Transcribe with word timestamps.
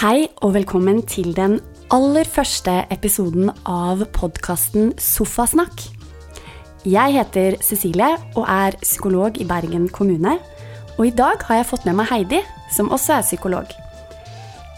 Hei 0.00 0.30
og 0.40 0.54
velkommen 0.54 1.02
til 1.04 1.34
den 1.36 1.58
aller 1.92 2.24
første 2.24 2.72
episoden 2.88 3.50
av 3.68 4.00
podkasten 4.16 4.94
Sofasnakk. 4.96 5.82
Jeg 6.88 7.18
heter 7.18 7.58
Cecilie 7.60 8.08
og 8.32 8.46
er 8.48 8.78
psykolog 8.80 9.36
i 9.36 9.44
Bergen 9.44 9.90
kommune. 9.92 10.38
Og 10.96 11.10
i 11.10 11.12
dag 11.12 11.44
har 11.44 11.60
jeg 11.60 11.68
fått 11.68 11.84
med 11.84 11.98
meg 11.98 12.08
Heidi, 12.14 12.40
som 12.72 12.88
også 12.88 13.18
er 13.18 13.28
psykolog. 13.28 13.76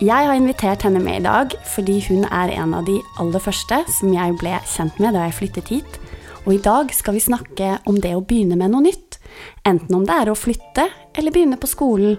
Jeg 0.02 0.26
har 0.26 0.34
invitert 0.34 0.82
henne 0.82 0.98
med 0.98 1.20
i 1.20 1.24
dag 1.28 1.54
fordi 1.70 2.00
hun 2.08 2.26
er 2.26 2.56
en 2.58 2.74
av 2.80 2.90
de 2.90 2.98
aller 3.22 3.46
første 3.46 3.78
som 3.94 4.10
jeg 4.10 4.40
ble 4.42 4.58
kjent 4.74 4.98
med 4.98 5.14
da 5.14 5.28
jeg 5.28 5.38
flyttet 5.38 5.70
hit. 5.76 6.02
Og 6.48 6.56
i 6.56 6.62
dag 6.66 6.90
skal 6.90 7.14
vi 7.14 7.28
snakke 7.30 7.76
om 7.86 8.02
det 8.02 8.16
å 8.18 8.26
begynne 8.26 8.58
med 8.58 8.74
noe 8.74 8.90
nytt. 8.90 9.22
Enten 9.62 10.02
om 10.02 10.02
det 10.02 10.18
er 10.18 10.34
å 10.34 10.40
flytte 10.48 10.90
eller 11.14 11.30
begynne 11.30 11.62
på 11.62 11.70
skolen. 11.70 12.18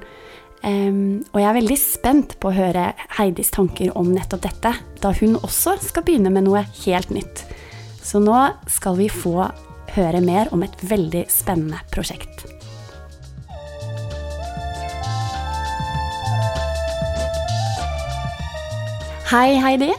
Um, 0.63 1.26
og 1.34 1.41
jeg 1.41 1.49
er 1.49 1.58
veldig 1.58 1.76
spent 1.76 2.34
på 2.40 2.48
å 2.48 2.55
høre 2.55 2.85
Heidis 3.17 3.52
tanker 3.52 3.91
om 3.99 4.13
nettopp 4.16 4.45
dette, 4.45 4.72
da 5.03 5.12
hun 5.20 5.36
også 5.41 5.76
skal 5.84 6.05
begynne 6.08 6.31
med 6.31 6.48
noe 6.48 6.62
helt 6.86 7.12
nytt. 7.12 7.44
Så 7.99 8.22
nå 8.23 8.38
skal 8.72 8.95
vi 8.95 9.09
få 9.12 9.49
høre 9.98 10.22
mer 10.23 10.48
om 10.55 10.63
et 10.63 10.77
veldig 10.88 11.26
spennende 11.31 11.84
prosjekt. 11.91 12.45
Hei, 19.34 19.55
Heidi. 19.59 19.91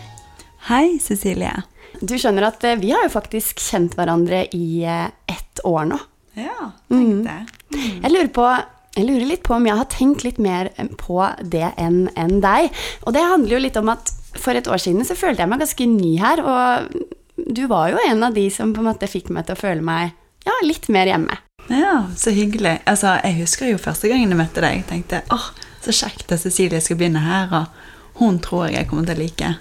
Hei, 0.71 0.97
Cecilie. 1.03 1.53
Du 2.01 2.17
skjønner 2.17 2.49
at 2.49 2.65
eh, 2.65 2.79
vi 2.81 2.93
har 2.95 3.05
jo 3.05 3.13
faktisk 3.13 3.61
kjent 3.61 3.97
hverandre 3.99 4.47
i 4.57 4.85
eh, 4.87 5.09
ett 5.29 5.61
år 5.67 5.89
nå. 5.91 5.99
Ja, 6.39 6.71
tenk 6.89 7.27
det. 7.27 7.41
Jeg 7.75 8.13
lurer, 8.13 8.31
på, 8.35 8.47
jeg 8.95 9.07
lurer 9.09 9.27
litt 9.27 9.43
på 9.47 9.57
om 9.57 9.67
jeg 9.67 9.79
har 9.79 9.91
tenkt 9.91 10.23
litt 10.27 10.39
mer 10.43 10.71
på 11.01 11.19
det 11.43 11.73
enn 11.81 12.07
en 12.15 12.37
deg. 12.45 12.71
Og 13.05 13.17
det 13.17 13.25
handler 13.27 13.57
jo 13.57 13.65
litt 13.65 13.79
om 13.81 13.91
at 13.91 14.13
for 14.39 14.55
et 14.55 14.69
år 14.71 14.83
siden 14.83 15.07
så 15.07 15.17
følte 15.19 15.43
jeg 15.43 15.51
meg 15.51 15.63
ganske 15.63 15.87
ny 15.91 16.13
her, 16.23 16.43
og 16.43 16.95
du 17.35 17.65
var 17.71 17.91
jo 17.91 18.03
en 18.07 18.23
av 18.27 18.35
de 18.35 18.47
som 18.55 18.75
på 18.75 18.83
en 18.83 18.91
måte 18.93 19.11
fikk 19.11 19.33
meg 19.35 19.49
til 19.49 19.57
å 19.57 19.61
føle 19.61 19.83
meg 19.85 20.15
ja, 20.47 20.55
litt 20.67 20.87
mer 20.93 21.11
hjemme. 21.11 21.39
Ja, 21.73 22.05
så 22.21 22.31
hyggelig. 22.35 22.77
Altså, 22.91 23.17
jeg 23.25 23.39
husker 23.41 23.71
jo 23.71 23.81
første 23.81 24.11
gangen 24.11 24.31
jeg 24.31 24.39
møtte 24.39 24.63
deg. 24.63 24.83
Jeg 24.83 24.89
tenkte 24.91 25.23
åh, 25.33 25.47
så 25.85 25.95
kjekt 25.97 26.35
at 26.35 26.43
Cecilie 26.43 26.83
skal 26.85 26.99
begynne 27.01 27.25
her, 27.25 27.55
og 27.57 28.21
hun 28.21 28.39
tror 28.45 28.69
jeg 28.71 28.89
kommer 28.91 29.09
til 29.09 29.17
å 29.17 29.25
like. 29.25 29.55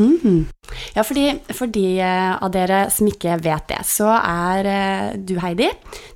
Mhm. 0.00 0.46
Ja, 0.96 1.04
fordi, 1.04 1.26
for 1.52 1.70
de 1.70 2.00
eh, 2.00 2.34
av 2.40 2.50
dere 2.54 2.86
som 2.92 3.08
ikke 3.10 3.36
vet 3.44 3.66
det, 3.68 3.80
så 3.86 4.08
er 4.16 4.68
eh, 4.70 5.08
du, 5.16 5.36
Heidi, 5.42 5.68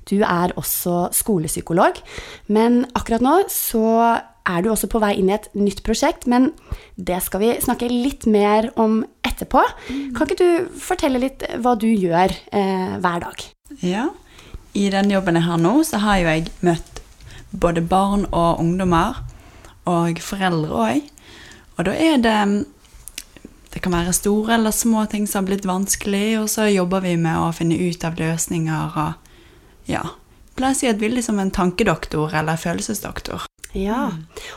du 0.09 0.17
er 0.25 0.55
også 0.57 1.11
skolepsykolog. 1.13 1.99
Men 2.47 2.83
akkurat 2.97 3.23
nå 3.23 3.35
så 3.53 3.85
er 4.45 4.61
du 4.61 4.69
også 4.71 4.89
på 4.89 5.01
vei 5.01 5.15
inn 5.19 5.29
i 5.29 5.35
et 5.37 5.47
nytt 5.57 5.81
prosjekt, 5.85 6.27
men 6.29 6.51
det 6.97 7.21
skal 7.25 7.41
vi 7.41 7.53
snakke 7.61 7.89
litt 7.89 8.27
mer 8.29 8.71
om 8.81 8.99
etterpå. 9.25 9.63
Kan 10.17 10.27
ikke 10.27 10.41
du 10.41 10.81
fortelle 10.81 11.21
litt 11.21 11.45
hva 11.61 11.73
du 11.77 11.87
gjør 11.89 12.33
eh, 12.53 12.97
hver 13.01 13.25
dag? 13.25 13.47
Ja, 13.81 14.09
i 14.77 14.89
den 14.93 15.09
jobben 15.13 15.39
jeg 15.39 15.47
har 15.47 15.61
nå, 15.61 15.79
så 15.87 16.01
har 16.03 16.21
jo 16.21 16.29
jeg 16.29 16.51
møtt 16.65 17.01
både 17.55 17.81
barn 17.85 18.25
og 18.31 18.61
ungdommer, 18.61 19.21
og 19.85 20.17
foreldre 20.21 20.85
òg. 20.85 21.11
Og 21.77 21.85
da 21.87 21.93
er 21.93 22.17
det 22.23 22.39
Det 23.75 23.81
kan 23.83 23.91
være 23.91 24.13
store 24.15 24.55
eller 24.55 24.71
små 24.71 25.03
ting 25.11 25.25
som 25.27 25.43
har 25.43 25.49
blitt 25.49 25.65
vanskelig, 25.67 26.39
og 26.39 26.47
så 26.51 26.69
jobber 26.71 27.03
vi 27.03 27.17
med 27.19 27.35
å 27.35 27.49
finne 27.55 27.75
ut 27.75 28.05
av 28.07 28.15
løsninger 28.19 28.95
og 28.95 29.33
Ja. 29.91 30.05
Pleier 30.55 30.71
å 30.71 30.77
si 30.79 30.87
at 30.87 31.01
vi 31.01 31.09
er 31.09 31.17
liksom 31.17 31.39
en 31.43 31.51
tankedoktor 31.51 32.31
eller 32.33 32.55
følelsesdoktor. 32.55 33.43
Ja, 33.75 34.13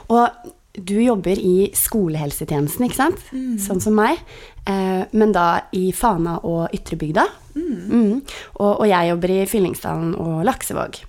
og 0.06 0.30
du 0.78 0.94
jobber 1.02 1.34
i 1.42 1.72
skolehelsetjenesten, 1.75 2.86
ikke 2.86 3.00
sant? 3.00 3.25
Sånn 3.58 3.83
som 3.83 3.98
meg. 3.98 4.22
Eh, 4.62 5.02
men 5.10 5.34
da 5.34 5.64
i 5.75 5.88
Fana 5.97 6.38
og 6.47 6.75
Ytrebygda. 6.76 7.25
Mm. 7.59 8.20
Og, 8.60 8.70
og 8.70 8.87
jeg 8.87 9.10
jobber 9.10 9.34
i 9.34 9.47
Fyllingsdalen 9.50 10.14
og 10.14 10.44
Laksevåg. 10.47 11.00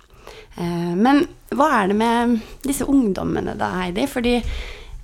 Eh, 0.58 0.92
men 0.98 1.22
hva 1.54 1.70
er 1.78 1.92
det 1.92 1.98
med 2.00 2.36
disse 2.66 2.88
ungdommene 2.88 3.54
da, 3.60 3.70
Heidi? 3.84 4.08
Fordi 4.10 4.40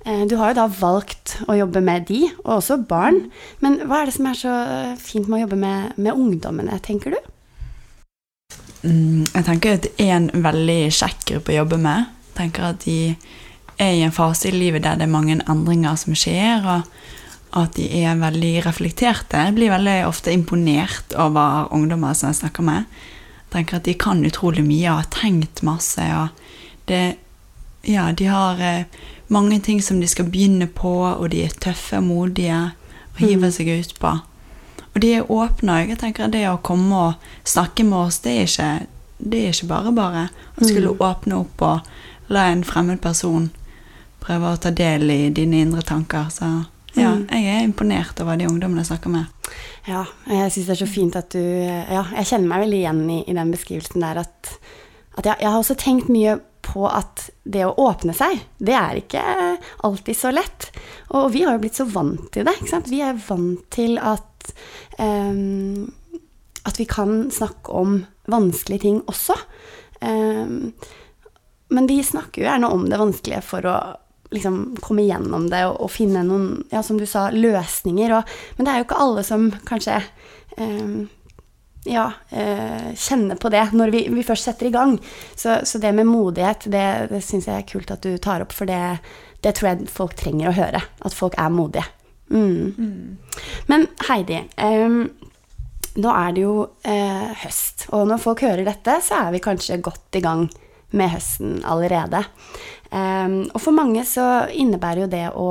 du 0.07 0.37
har 0.39 0.53
jo 0.53 0.59
da 0.61 0.67
valgt 0.71 1.33
å 1.51 1.55
jobbe 1.57 1.81
med 1.83 2.05
de, 2.07 2.21
og 2.45 2.61
også 2.61 2.77
barn. 2.87 3.25
Men 3.63 3.81
hva 3.83 4.01
er 4.01 4.07
det 4.07 4.15
som 4.15 4.29
er 4.29 4.37
så 4.39 4.53
fint 5.01 5.27
med 5.27 5.41
å 5.41 5.41
jobbe 5.45 5.59
med, 5.59 5.97
med 5.99 6.15
ungdommene, 6.15 6.77
tenker 6.85 7.15
du? 7.15 7.19
Mm, 8.85 9.25
jeg 9.25 9.43
tenker 9.43 9.75
at 9.75 9.83
det 9.87 10.05
er 10.05 10.13
en 10.15 10.29
veldig 10.45 10.79
kjekk 10.95 11.25
gruppe 11.31 11.53
å 11.53 11.59
jobbe 11.59 11.81
med. 11.81 12.07
Jeg 12.29 12.37
tenker 12.39 12.69
at 12.69 12.85
de 12.85 12.99
er 13.77 13.93
i 13.97 14.05
en 14.05 14.15
fase 14.15 14.49
i 14.49 14.55
livet 14.55 14.85
der 14.85 14.97
det 14.97 15.07
er 15.07 15.13
mange 15.13 15.37
endringer 15.43 15.97
som 15.99 16.15
skjer, 16.17 16.65
og 16.65 17.57
at 17.57 17.77
de 17.77 17.87
er 18.03 18.19
veldig 18.19 18.53
reflekterte. 18.65 19.43
Jeg 19.47 19.55
blir 19.57 19.73
veldig 19.73 19.99
ofte 20.07 20.33
imponert 20.33 21.15
over 21.19 21.71
ungdommer 21.75 22.15
som 22.17 22.31
jeg 22.31 22.41
snakker 22.41 22.65
med. 22.67 22.87
Jeg 23.47 23.53
tenker 23.55 23.79
at 23.79 23.87
de 23.87 23.95
kan 23.99 24.25
utrolig 24.27 24.65
mye 24.67 24.91
og 24.91 25.01
har 25.01 25.11
tenkt 25.13 25.63
masse. 25.65 26.03
og 26.03 26.87
det, 26.87 27.17
ja, 27.87 28.11
De 28.11 28.25
har 28.25 28.61
eh, 28.61 28.85
mange 29.27 29.59
ting 29.59 29.81
som 29.81 29.99
de 29.99 30.07
skal 30.07 30.27
begynne 30.27 30.67
på, 30.67 30.91
og 31.07 31.29
de 31.31 31.43
er 31.45 31.55
tøffe 31.55 31.99
og 32.01 32.03
modige 32.03 32.59
og 33.13 33.21
hiver 33.21 33.51
seg 33.53 33.71
ut 33.71 33.93
på. 33.99 34.13
Og 34.93 35.01
de 35.01 35.13
er 35.19 35.31
åpne. 35.31 35.79
Jeg 35.87 35.99
tenker 36.01 36.27
at 36.27 36.33
det 36.35 36.47
å 36.49 36.59
komme 36.63 37.01
og 37.09 37.29
snakke 37.47 37.85
med 37.87 38.07
oss, 38.07 38.19
det 38.25 38.33
er 38.33 38.47
ikke, 38.49 38.71
det 39.17 39.43
er 39.43 39.55
ikke 39.55 39.69
bare 39.71 39.93
bare. 39.95 40.23
Å 40.57 40.67
skulle 40.67 40.95
åpne 40.97 41.39
opp 41.43 41.63
og 41.63 42.33
la 42.33 42.49
en 42.51 42.65
fremmed 42.67 42.99
person 43.01 43.49
prøve 44.23 44.51
å 44.51 44.59
ta 44.59 44.73
del 44.75 45.07
i 45.13 45.21
dine 45.31 45.61
indre 45.63 45.85
tanker. 45.85 46.27
Så 46.33 46.49
ja, 46.97 47.13
jeg 47.29 47.45
er 47.53 47.63
imponert 47.63 48.19
over 48.23 48.39
de 48.39 48.49
ungdommene 48.49 48.83
jeg 48.83 48.91
snakker 48.91 49.13
med. 49.13 49.31
Ja, 49.87 50.03
jeg 50.27 50.51
syns 50.51 50.67
det 50.67 50.75
er 50.75 50.81
så 50.81 50.89
fint 50.89 51.15
at 51.15 51.31
du 51.31 51.39
Ja, 51.39 52.03
jeg 52.17 52.27
kjenner 52.27 52.49
meg 52.51 52.65
veldig 52.65 52.79
igjen 52.81 53.01
i, 53.13 53.21
i 53.23 53.37
den 53.37 53.53
beskrivelsen 53.53 54.03
der 54.03 54.23
at, 54.25 54.53
at 55.15 55.29
jeg, 55.29 55.37
jeg 55.39 55.51
har 55.53 55.61
også 55.61 55.77
tenkt 55.79 56.09
mye 56.11 56.39
på 56.77 56.85
at 56.89 57.27
det 57.43 57.65
å 57.65 57.75
åpne 57.81 58.13
seg, 58.15 58.37
det 58.61 58.75
er 58.77 59.01
ikke 59.01 59.23
alltid 59.87 60.17
så 60.17 60.31
lett. 60.33 60.69
Og 61.17 61.31
vi 61.33 61.43
har 61.45 61.57
jo 61.57 61.63
blitt 61.65 61.79
så 61.79 61.87
vant 61.89 62.29
til 62.33 62.45
det. 62.45 62.53
ikke 62.59 62.73
sant? 62.75 62.91
Vi 62.91 63.01
er 63.05 63.17
vant 63.27 63.63
til 63.73 63.97
at 63.97 64.51
um, 65.01 65.87
at 66.67 66.79
vi 66.79 66.85
kan 66.85 67.31
snakke 67.31 67.71
om 67.71 68.01
vanskelige 68.27 68.83
ting 68.83 68.99
også. 69.07 69.37
Um, 70.03 70.73
men 71.71 71.87
vi 71.87 72.01
snakker 72.03 72.41
jo 72.41 72.47
gjerne 72.47 72.71
om 72.71 72.83
det 72.91 72.99
vanskelige 72.99 73.43
for 73.43 73.67
å 73.67 73.77
liksom 74.35 74.75
komme 74.83 75.05
gjennom 75.07 75.47
det 75.51 75.63
og, 75.69 75.77
og 75.85 75.91
finne 75.91 76.25
noen, 76.27 76.65
ja, 76.71 76.83
som 76.83 76.99
du 76.99 77.05
sa, 77.07 77.29
løsninger. 77.31 78.17
Og, 78.17 78.35
men 78.57 78.67
det 78.67 78.73
er 78.73 78.81
jo 78.81 78.87
ikke 78.87 79.03
alle 79.03 79.23
som 79.27 79.47
kanskje 79.67 80.01
ehm, 80.57 81.07
ja, 81.85 82.11
eh, 82.29 82.93
kjenne 82.95 83.37
på 83.39 83.51
det 83.53 83.67
når 83.77 83.93
vi, 83.93 84.01
vi 84.11 84.25
først 84.25 84.49
setter 84.49 84.69
i 84.69 84.73
gang. 84.73 84.97
Så, 85.35 85.59
så 85.63 85.81
det 85.83 85.93
med 85.95 86.09
modighet, 86.09 86.67
det, 86.71 86.87
det 87.11 87.21
syns 87.25 87.49
jeg 87.49 87.61
er 87.61 87.69
kult 87.69 87.93
at 87.93 88.03
du 88.03 88.17
tar 88.21 88.45
opp, 88.45 88.55
for 88.55 88.69
det, 88.69 88.97
det 89.45 89.55
tror 89.57 89.71
jeg 89.71 89.91
folk 89.93 90.17
trenger 90.19 90.51
å 90.51 90.57
høre. 90.57 90.83
At 91.05 91.15
folk 91.15 91.37
er 91.39 91.53
modige. 91.53 91.87
Mm. 92.27 93.17
Men 93.71 93.87
Heidi, 94.09 94.41
eh, 94.59 95.01
nå 95.97 96.13
er 96.13 96.35
det 96.35 96.45
jo 96.45 96.55
eh, 96.85 97.29
høst, 97.43 97.87
og 97.95 98.07
når 98.11 98.23
folk 98.23 98.45
hører 98.45 98.67
dette, 98.67 98.99
så 99.03 99.23
er 99.23 99.35
vi 99.35 99.43
kanskje 99.43 99.81
godt 99.83 100.19
i 100.19 100.23
gang 100.23 100.47
med 100.97 101.11
høsten 101.11 101.59
allerede. 101.67 102.23
Og 102.87 103.57
for 103.59 103.75
mange 103.75 104.05
så 104.07 104.47
innebærer 104.55 105.01
jo 105.01 105.07
det 105.11 105.25
å 105.35 105.47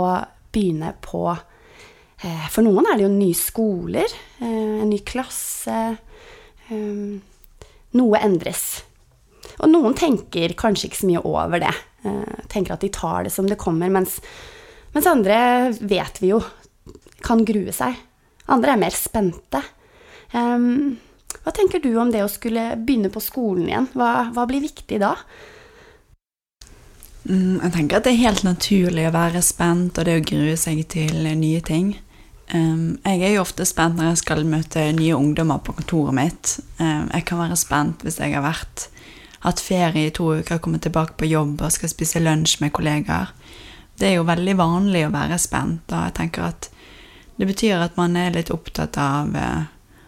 begynne 0.57 0.95
på 1.05 1.23
eh, 1.33 2.47
For 2.53 2.65
noen 2.67 2.89
er 2.89 2.99
det 2.99 3.07
jo 3.07 3.13
nye 3.13 3.37
skoler, 3.37 4.17
eh, 4.41 4.83
en 4.83 4.91
ny 4.91 5.01
klasse. 5.07 5.97
Ehm, 6.73 7.21
noe 7.97 8.21
endres. 8.21 8.67
Og 9.63 9.71
noen 9.71 9.97
tenker 9.97 10.57
kanskje 10.59 10.91
ikke 10.91 11.01
så 11.01 11.09
mye 11.09 11.25
over 11.25 11.63
det. 11.63 11.73
Uh, 12.07 12.45
tenker 12.53 12.77
at 12.77 12.85
de 12.85 12.91
tar 12.93 13.27
det 13.27 13.33
som 13.35 13.49
det 13.49 13.59
kommer, 13.59 13.91
mens, 13.91 14.19
mens 14.95 15.09
andre 15.11 15.39
vet 15.81 16.21
vi 16.23 16.31
jo 16.35 16.43
kan 17.25 17.43
grue 17.47 17.73
seg. 17.75 17.97
Andre 18.53 18.77
er 18.77 18.83
mer 18.83 18.95
spente. 18.95 19.63
Um, 20.35 20.97
hva 21.43 21.55
tenker 21.55 21.83
du 21.83 21.93
om 21.99 22.13
det 22.13 22.23
å 22.25 22.31
skulle 22.31 22.75
begynne 22.79 23.11
på 23.13 23.23
skolen 23.23 23.69
igjen? 23.71 23.89
Hva, 23.97 24.29
hva 24.35 24.47
blir 24.51 24.65
viktig 24.65 25.01
da? 25.03 25.15
Mm, 27.27 27.59
jeg 27.65 27.73
tenker 27.75 27.99
at 27.99 28.07
det 28.07 28.15
er 28.15 28.23
helt 28.29 28.45
naturlig 28.47 29.09
å 29.09 29.15
være 29.17 29.43
spent, 29.43 29.99
og 29.99 30.07
det 30.07 30.21
å 30.21 30.27
grue 30.27 30.57
seg 30.61 30.85
til 30.93 31.27
nye 31.27 31.63
ting. 31.67 31.97
Jeg 32.47 33.23
er 33.27 33.33
jo 33.35 33.43
ofte 33.43 33.65
spent 33.67 33.99
når 33.99 34.13
jeg 34.13 34.21
skal 34.23 34.45
møte 34.47 34.85
nye 34.95 35.17
ungdommer 35.17 35.59
på 35.67 35.75
kontoret 35.75 36.15
mitt. 36.15 36.53
Jeg 36.79 37.25
kan 37.27 37.41
være 37.41 37.59
spent 37.59 38.05
hvis 38.07 38.21
jeg 38.23 38.37
har 38.37 38.45
vært, 38.45 38.87
hatt 39.43 39.63
ferie 39.63 40.09
i 40.09 40.15
to 40.15 40.29
uker, 40.39 40.61
kommet 40.63 40.85
tilbake 40.87 41.17
på 41.19 41.27
jobb 41.27 41.61
og 41.61 41.75
skal 41.75 41.91
spise 41.91 42.23
lunsj 42.23 42.61
med 42.63 42.73
kollegaer. 42.75 43.35
Det 43.99 44.11
er 44.11 44.19
jo 44.19 44.29
veldig 44.29 44.55
vanlig 44.59 45.07
å 45.07 45.13
være 45.15 45.39
spent, 45.41 45.89
og 45.91 46.07
jeg 46.07 46.17
tenker 46.19 46.49
at 46.51 46.69
det 47.37 47.49
betyr 47.49 47.81
at 47.85 47.97
man 47.97 48.17
er 48.17 48.35
litt 48.35 48.53
opptatt 48.53 48.97
av 49.01 49.35
eh, 49.37 49.65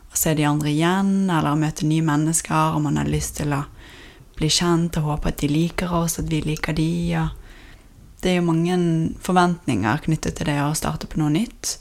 å 0.09 0.17
se 0.17 0.35
de 0.37 0.47
andre 0.49 0.71
igjen, 0.73 1.29
eller 1.29 1.53
å 1.53 1.61
møte 1.61 1.89
nye 1.89 2.05
mennesker, 2.05 2.77
og 2.77 2.85
man 2.85 3.01
har 3.01 3.09
lyst 3.09 3.39
til 3.41 3.53
å 3.57 3.65
bli 4.39 4.49
kjent 4.53 4.97
og 5.01 5.11
håpe 5.11 5.33
at 5.33 5.43
de 5.43 5.51
liker 5.51 5.93
oss, 5.93 6.19
at 6.21 6.29
vi 6.31 6.41
liker 6.45 6.77
de. 6.77 6.91
Og 7.21 8.23
det 8.23 8.33
er 8.33 8.41
jo 8.41 8.49
mange 8.49 8.79
forventninger 9.25 10.05
knyttet 10.07 10.39
til 10.39 10.51
det 10.51 10.59
å 10.63 10.77
starte 10.79 11.09
på 11.11 11.21
noe 11.21 11.33
nytt. 11.35 11.79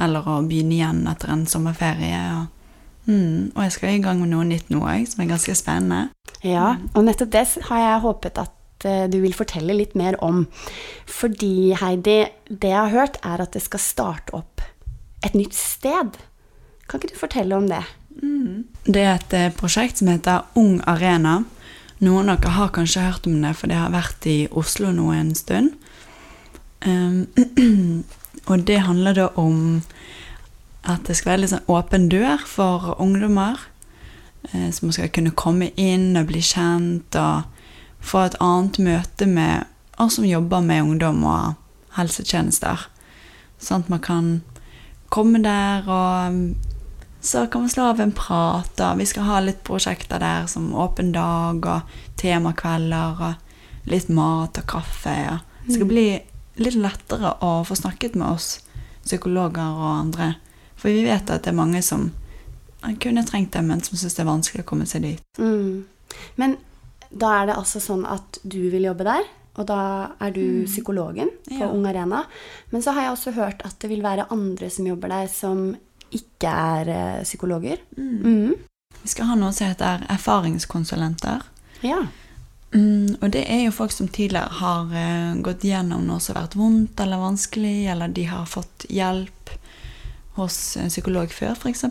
Eller 0.00 0.24
å 0.24 0.40
begynne 0.46 0.76
igjen 0.78 1.02
etter 1.10 1.32
en 1.34 1.44
sommerferie. 1.50 2.20
Og, 2.38 2.78
mm, 3.10 3.52
og 3.54 3.60
jeg 3.66 3.74
skal 3.76 3.96
i 3.96 4.00
gang 4.04 4.22
med 4.22 4.32
noe 4.32 4.46
nytt 4.48 4.72
nå 4.72 4.80
òg, 4.84 5.04
som 5.10 5.24
er 5.24 5.30
ganske 5.34 5.56
spennende. 5.58 6.08
Ja, 6.46 6.78
og 6.94 7.04
nettopp 7.04 7.34
det 7.34 7.44
har 7.68 7.84
jeg 7.84 8.02
håpet 8.06 8.40
at 8.40 8.88
eh, 8.88 9.04
du 9.12 9.18
vil 9.20 9.36
fortelle 9.36 9.76
litt 9.76 9.96
mer 9.98 10.16
om. 10.24 10.46
Fordi, 11.10 11.74
Heidi, 11.80 12.22
det 12.48 12.72
jeg 12.72 12.80
har 12.80 12.94
hørt, 12.94 13.20
er 13.26 13.44
at 13.44 13.52
det 13.56 13.64
skal 13.66 13.84
starte 13.84 14.36
opp 14.40 14.64
et 15.26 15.36
nytt 15.36 15.56
sted. 15.56 16.16
Kan 16.88 17.00
ikke 17.00 17.12
du 17.12 17.20
fortelle 17.20 17.56
om 17.56 17.68
det? 17.68 17.82
Mm. 18.22 18.64
Det 18.88 19.02
er 19.04 19.14
et 19.18 19.36
eh, 19.36 19.52
prosjekt 19.54 20.00
som 20.00 20.10
heter 20.10 20.48
Ung 20.58 20.80
Arena. 20.88 21.42
Noen 22.00 22.32
av 22.32 22.40
dere 22.40 22.56
har 22.56 22.72
kanskje 22.72 23.04
hørt 23.04 23.28
om 23.28 23.36
det, 23.42 23.52
for 23.58 23.68
det 23.68 23.76
har 23.76 23.92
vært 23.92 24.24
i 24.28 24.38
Oslo 24.56 24.92
nå 24.96 25.10
en 25.12 25.34
stund. 25.36 25.74
Um, 26.80 27.26
og 28.46 28.66
det 28.66 28.80
handler 28.86 29.16
da 29.16 29.26
om 29.38 29.82
at 30.88 31.04
det 31.06 31.16
skal 31.18 31.34
være 31.34 31.42
litt 31.42 31.52
sånn 31.52 31.70
åpen 31.70 32.08
dør 32.12 32.40
for 32.48 32.94
ungdommer. 33.02 33.58
Eh, 34.50 34.70
så 34.72 34.86
man 34.86 34.96
skal 34.96 35.12
kunne 35.12 35.34
komme 35.36 35.70
inn 35.76 36.16
og 36.16 36.30
bli 36.30 36.40
kjent 36.44 37.16
og 37.20 37.44
få 38.00 38.24
et 38.24 38.38
annet 38.40 38.80
møte 38.80 39.28
med 39.28 39.68
oss 40.00 40.16
som 40.16 40.24
jobber 40.24 40.64
med 40.64 40.86
ungdom 40.86 41.20
og 41.28 41.58
helsetjenester. 41.98 42.88
Sånn 43.60 43.84
at 43.84 43.92
man 43.92 44.04
kan 44.04 44.32
komme 45.12 45.42
der 45.44 45.88
og 45.90 46.40
så 47.20 47.44
kan 47.52 47.66
man 47.66 47.70
slå 47.70 47.90
av 47.90 48.00
en 48.00 48.12
prat. 48.16 48.80
og 48.80 48.98
Vi 48.98 49.06
skal 49.06 49.28
ha 49.28 49.40
litt 49.44 49.60
prosjekter 49.64 50.22
der 50.22 50.46
som 50.48 50.72
åpen 50.72 51.12
dag 51.12 51.66
og 51.66 51.96
temakvelder 52.16 53.20
og 53.20 53.90
litt 53.90 54.08
mat 54.08 54.56
og 54.56 54.66
kaffe. 54.66 55.16
Og 55.28 55.66
Det 55.66 55.76
skal 55.76 55.90
bli 55.90 56.06
litt 56.60 56.78
lettere 56.78 57.34
å 57.44 57.60
få 57.66 57.76
snakket 57.78 58.16
med 58.20 58.36
oss 58.36 58.60
psykologer 59.04 59.76
og 59.80 59.90
andre. 59.94 60.34
For 60.80 60.92
vi 60.92 61.04
vet 61.06 61.30
at 61.32 61.44
det 61.44 61.52
er 61.52 61.60
mange 61.60 61.82
som 61.84 62.10
kunne 63.00 63.24
trengt 63.28 63.52
det, 63.52 63.62
men 63.66 63.82
som 63.84 63.98
syns 63.98 64.16
det 64.16 64.24
er 64.24 64.30
vanskelig 64.30 64.64
å 64.64 64.70
komme 64.70 64.86
seg 64.88 65.04
dit. 65.04 65.40
Mm. 65.40 65.84
Men 66.40 66.56
da 67.10 67.34
er 67.40 67.50
det 67.50 67.58
altså 67.58 67.82
sånn 67.82 68.06
at 68.08 68.40
du 68.42 68.62
vil 68.72 68.86
jobbe 68.88 69.06
der, 69.08 69.28
og 69.58 69.66
da 69.68 69.82
er 70.22 70.32
du 70.32 70.42
mm. 70.62 70.66
psykologen 70.70 71.30
på 71.48 71.58
ja. 71.58 71.68
Ung 71.68 71.84
Arena. 71.90 72.22
Men 72.70 72.84
så 72.84 72.94
har 72.96 73.08
jeg 73.08 73.14
også 73.16 73.34
hørt 73.36 73.64
at 73.66 73.76
det 73.82 73.90
vil 73.90 74.04
være 74.04 74.28
andre 74.32 74.70
som 74.72 74.88
jobber 74.88 75.12
der, 75.12 75.30
som 75.32 75.70
ikke 76.14 76.50
er 76.50 76.90
uh, 76.90 77.22
psykologer. 77.26 77.82
Mm. 77.98 78.20
Mm. 78.24 78.54
Vi 79.02 79.10
skal 79.10 79.30
ha 79.30 79.36
noe 79.38 79.52
som 79.56 79.70
heter 79.70 80.06
erfaringskonsulenter. 80.12 81.44
Ja. 81.86 82.04
Mm, 82.74 83.16
og 83.20 83.30
det 83.34 83.42
er 83.50 83.64
jo 83.64 83.74
folk 83.74 83.92
som 83.92 84.08
tidligere 84.08 84.60
har 84.60 84.92
uh, 84.94 85.40
gått 85.42 85.64
gjennom 85.66 86.04
noe 86.06 86.22
som 86.22 86.36
har 86.36 86.46
vært 86.46 86.58
vondt 86.60 87.00
eller 87.02 87.22
vanskelig, 87.22 87.88
eller 87.90 88.12
de 88.14 88.28
har 88.30 88.46
fått 88.46 88.86
hjelp 88.88 89.54
hos 90.38 90.76
en 90.78 90.92
psykolog 90.92 91.32
før, 91.34 91.56
f.eks. 91.58 91.84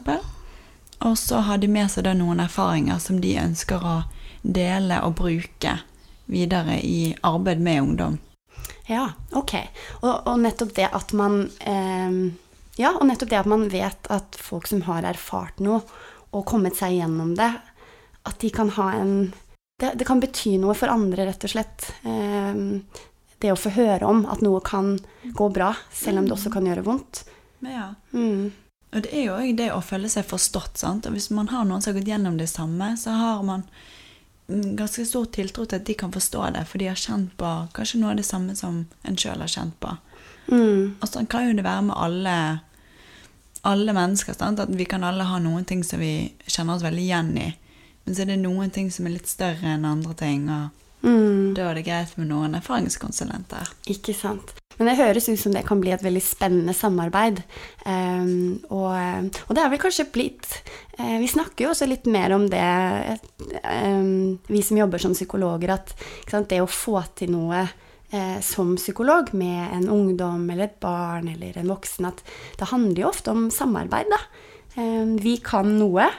Og 1.00 1.18
så 1.20 1.44
har 1.48 1.60
de 1.60 1.68
med 1.72 1.92
seg 1.92 2.08
da 2.08 2.16
noen 2.16 2.42
erfaringer 2.44 3.00
som 3.04 3.20
de 3.24 3.36
ønsker 3.42 3.84
å 3.84 4.00
dele 4.42 5.02
og 5.04 5.18
bruke 5.20 5.76
videre 6.32 6.80
i 6.80 7.14
arbeid 7.28 7.62
med 7.64 7.82
ungdom. 7.84 8.18
Ja, 8.90 9.12
ok. 9.36 9.56
Og, 10.02 10.14
og 10.28 10.40
nettopp 10.42 10.74
det 10.78 10.88
at 10.96 11.12
man 11.14 11.44
eh, 11.60 12.16
ja, 12.80 12.94
og 12.96 13.06
nettopp 13.10 13.32
det 13.32 13.42
at 13.42 13.50
man 13.50 13.68
vet 13.72 14.10
at 14.14 14.38
folk 14.40 14.70
som 14.70 14.86
har 14.88 15.08
erfart 15.08 15.60
noe 15.64 15.82
og 16.30 16.46
kommet 16.48 16.78
seg 16.78 16.96
gjennom 17.00 17.34
det, 17.38 17.52
at 18.30 18.40
de 18.42 18.52
kan 18.54 18.72
ha 18.76 18.92
en 18.96 19.14
Det, 19.80 19.94
det 19.96 20.08
kan 20.08 20.20
bety 20.20 20.58
noe 20.60 20.76
for 20.78 20.92
andre, 20.92 21.28
rett 21.30 21.46
og 21.48 21.54
slett. 21.54 21.92
Um, 22.04 22.82
det 23.40 23.54
å 23.54 23.60
få 23.60 23.72
høre 23.72 24.08
om 24.08 24.26
at 24.28 24.42
noe 24.44 24.60
kan 24.66 24.98
gå 25.24 25.50
bra, 25.56 25.72
selv 25.96 26.20
om 26.20 26.28
det 26.28 26.36
også 26.36 26.52
kan 26.52 26.68
gjøre 26.68 26.84
vondt. 26.88 27.24
Ja. 27.64 27.94
Mm. 28.12 28.52
Og 28.90 29.06
det 29.06 29.14
er 29.14 29.28
jo 29.28 29.38
òg 29.38 29.54
det 29.56 29.70
å 29.72 29.84
føle 29.86 30.10
seg 30.12 30.28
forstått. 30.28 30.82
sant? 30.82 31.08
Og 31.08 31.16
hvis 31.16 31.30
man 31.32 31.52
har 31.54 31.68
noen 31.68 31.82
som 31.82 31.94
har 31.94 32.00
gått 32.02 32.12
gjennom 32.12 32.38
det 32.40 32.50
samme, 32.52 32.92
så 33.00 33.16
har 33.16 33.44
man 33.48 33.64
ganske 34.50 35.06
stor 35.06 35.28
tiltro 35.30 35.66
til 35.66 35.78
at 35.78 35.86
de 35.86 35.94
kan 35.94 36.12
forstå 36.12 36.48
det, 36.56 36.66
for 36.68 36.82
de 36.82 36.90
har 36.90 36.98
kjent 36.98 37.36
på 37.38 37.52
kanskje 37.76 38.00
noe 38.02 38.16
av 38.16 38.20
det 38.20 38.26
samme 38.26 38.56
som 38.58 38.82
en 39.06 39.20
sjøl 39.20 39.44
har 39.46 39.52
kjent 39.52 39.78
på. 39.80 39.94
Mm. 40.50 40.98
Og 40.98 41.06
sånn 41.06 41.30
kan 41.30 41.46
jo 41.46 41.54
det 41.56 41.68
være 41.68 41.86
med 41.92 42.02
alle 42.02 42.40
alle 43.62 43.94
mennesker. 43.94 44.34
Sant? 44.34 44.60
At 44.60 44.72
vi 44.76 44.88
kan 44.90 45.04
alle 45.04 45.28
ha 45.28 45.40
noen 45.44 45.66
ting 45.68 45.84
som 45.84 46.00
vi 46.02 46.32
kjenner 46.48 46.78
oss 46.78 46.86
veldig 46.86 47.04
igjen 47.04 47.34
i. 47.38 47.50
Men 48.10 48.18
så 48.18 48.24
er 48.26 48.32
det 48.32 48.40
noen 48.42 48.72
ting 48.74 48.88
som 48.90 49.06
er 49.06 49.20
litt 49.20 49.30
større 49.30 49.76
enn 49.76 49.84
andre 49.86 50.16
ting. 50.18 50.48
Og 50.50 51.06
mm. 51.06 51.52
da 51.54 51.68
er 51.70 51.78
det 51.78 51.84
greit 51.86 52.16
med 52.18 52.32
noen 52.32 52.58
erfaringskonsulenter. 52.58 53.70
Ikke 53.94 54.16
sant. 54.18 54.56
Men 54.80 54.90
det 54.90 54.96
høres 54.98 55.28
ut 55.30 55.38
som 55.38 55.54
det 55.54 55.62
kan 55.68 55.78
bli 55.78 55.92
et 55.94 56.02
veldig 56.02 56.24
spennende 56.26 56.74
samarbeid. 56.74 57.44
Um, 57.86 58.64
og, 58.74 58.96
og, 59.46 59.52
det 59.54 59.62
er 59.62 59.70
vel 59.76 59.82
kanskje 59.84 60.08
blitt 60.10 60.48
uh, 60.98 61.20
Vi 61.22 61.28
snakker 61.30 61.68
jo 61.68 61.74
også 61.76 61.86
litt 61.86 62.10
mer 62.10 62.34
om 62.34 62.48
det, 62.50 62.64
um, 63.62 64.40
vi 64.50 64.64
som 64.66 64.82
jobber 64.82 65.06
som 65.06 65.14
psykologer, 65.14 65.76
at 65.76 65.94
sant, 66.32 66.50
det 66.50 66.64
å 66.64 66.72
få 66.72 66.98
til 67.14 67.36
noe 67.36 67.62
eh, 67.62 68.40
som 68.42 68.74
psykolog 68.80 69.30
med 69.38 69.76
en 69.76 69.86
ungdom 69.94 70.50
eller 70.50 70.72
et 70.72 70.80
barn 70.82 71.30
eller 71.30 71.62
en 71.62 71.70
voksen 71.76 72.10
at 72.10 72.24
det 72.58 72.72
handler 72.72 73.04
jo 73.04 73.12
ofte 73.12 73.38
om 73.38 73.52
samarbeid, 73.54 74.10
da. 74.10 74.24
Eh, 74.80 75.06
vi 75.22 75.38
kan 75.46 75.78
noe. 75.78 76.10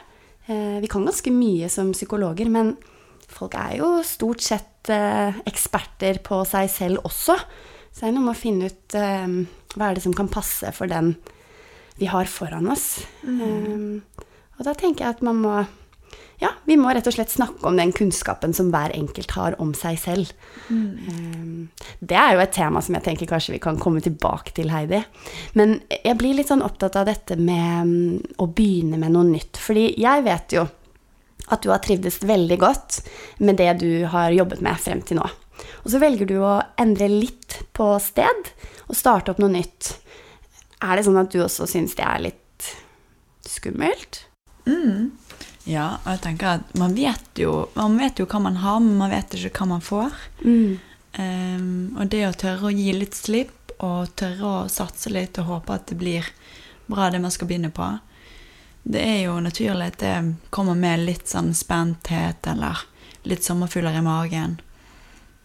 Eh, 0.47 0.79
vi 0.81 0.89
kan 0.91 1.05
ganske 1.05 1.33
mye 1.33 1.69
som 1.69 1.91
psykologer, 1.95 2.49
men 2.49 2.75
folk 3.31 3.55
er 3.59 3.77
jo 3.79 3.91
stort 4.05 4.43
sett 4.43 4.89
eh, 4.91 5.37
eksperter 5.47 6.21
på 6.25 6.41
seg 6.49 6.71
selv 6.71 7.05
også. 7.07 7.37
Så 7.91 8.03
det 8.03 8.09
er 8.09 8.15
noe 8.15 8.29
med 8.29 8.35
å 8.35 8.41
finne 8.41 8.71
ut 8.71 8.97
eh, 8.97 9.37
hva 9.75 9.89
er 9.89 9.97
det 9.97 10.05
som 10.05 10.15
kan 10.15 10.31
passe 10.31 10.71
for 10.75 10.91
den 10.91 11.15
vi 11.99 12.09
har 12.09 12.25
foran 12.31 12.71
oss. 12.71 13.03
Mm. 13.21 14.01
Og 14.57 14.65
da 14.65 14.73
tenker 14.77 15.05
jeg 15.05 15.17
at 15.17 15.23
man 15.25 15.41
må 15.43 15.55
ja, 16.41 16.49
vi 16.65 16.73
må 16.79 16.89
rett 16.89 17.05
og 17.05 17.13
slett 17.13 17.29
snakke 17.29 17.67
om 17.69 17.77
den 17.77 17.91
kunnskapen 17.93 18.53
som 18.57 18.71
hver 18.73 18.95
enkelt 18.97 19.35
har 19.37 19.55
om 19.61 19.75
seg 19.77 19.99
selv. 20.01 20.31
Mm. 20.73 21.69
Det 21.99 22.17
er 22.17 22.33
jo 22.33 22.41
et 22.41 22.55
tema 22.55 22.81
som 22.81 22.97
jeg 22.97 23.05
tenker 23.05 23.29
kanskje 23.29 23.53
vi 23.53 23.61
kan 23.61 23.77
komme 23.81 24.01
tilbake 24.01 24.55
til, 24.57 24.71
Heidi. 24.73 25.03
Men 25.53 25.77
jeg 25.93 26.17
blir 26.17 26.39
litt 26.39 26.49
sånn 26.49 26.65
opptatt 26.65 26.97
av 26.97 27.05
dette 27.11 27.37
med 27.37 27.91
mm, 27.91 28.41
å 28.41 28.49
begynne 28.49 28.97
med 28.97 29.13
noe 29.13 29.29
nytt. 29.29 29.61
Fordi 29.61 29.91
jeg 30.01 30.25
vet 30.25 30.57
jo 30.57 30.65
at 31.51 31.61
du 31.61 31.69
har 31.69 31.83
trivdes 31.85 32.21
veldig 32.25 32.57
godt 32.61 33.01
med 33.45 33.61
det 33.61 33.71
du 33.83 33.91
har 34.09 34.33
jobbet 34.33 34.65
med 34.65 34.81
frem 34.81 35.05
til 35.05 35.21
nå. 35.21 35.29
Og 35.85 35.93
så 35.93 36.01
velger 36.01 36.25
du 36.25 36.39
å 36.41 36.57
endre 36.81 37.05
litt 37.11 37.61
på 37.77 37.93
sted 38.01 38.53
og 38.87 38.97
starte 38.97 39.33
opp 39.33 39.41
noe 39.43 39.53
nytt. 39.53 39.93
Er 40.81 40.97
det 40.97 41.05
sånn 41.05 41.21
at 41.21 41.29
du 41.29 41.43
også 41.45 41.69
syns 41.69 41.93
det 41.99 42.07
er 42.07 42.25
litt 42.31 42.71
skummelt? 43.45 44.23
Mm. 44.65 45.11
Ja, 45.71 45.87
og 46.01 46.09
jeg 46.15 46.23
tenker 46.25 46.57
at 46.57 46.75
man 46.79 46.95
vet 46.97 47.39
jo, 47.39 47.53
man 47.77 47.97
vet 47.99 48.19
jo 48.19 48.27
hva 48.27 48.41
man 48.43 48.59
har, 48.59 48.79
men 48.83 48.97
man 48.99 49.11
vet 49.13 49.35
ikke 49.37 49.63
hva 49.63 49.69
man 49.75 49.83
får. 49.85 50.15
Mm. 50.43 50.79
Um, 51.11 51.97
og 51.99 52.11
det 52.11 52.25
å 52.27 52.35
tørre 52.35 52.69
å 52.69 52.75
gi 52.75 52.91
litt 52.95 53.15
slipp, 53.17 53.57
og 53.81 54.11
tørre 54.19 54.45
å 54.45 54.69
satse 54.69 55.09
litt 55.09 55.39
og 55.41 55.47
håpe 55.47 55.73
at 55.73 55.87
det 55.89 55.97
blir 55.97 56.27
bra, 56.85 57.09
det 57.09 57.21
man 57.23 57.33
skal 57.33 57.49
begynne 57.49 57.71
på, 57.73 57.87
det 58.83 59.01
er 59.01 59.19
jo 59.23 59.39
naturlig 59.41 59.91
at 59.91 59.99
det 60.01 60.15
kommer 60.53 60.77
med 60.77 61.05
litt 61.05 61.29
sånn 61.29 61.51
spenthet 61.57 62.47
eller 62.49 62.83
litt 63.29 63.45
sommerfugler 63.45 63.97
i 63.97 64.05
magen. 64.05 64.57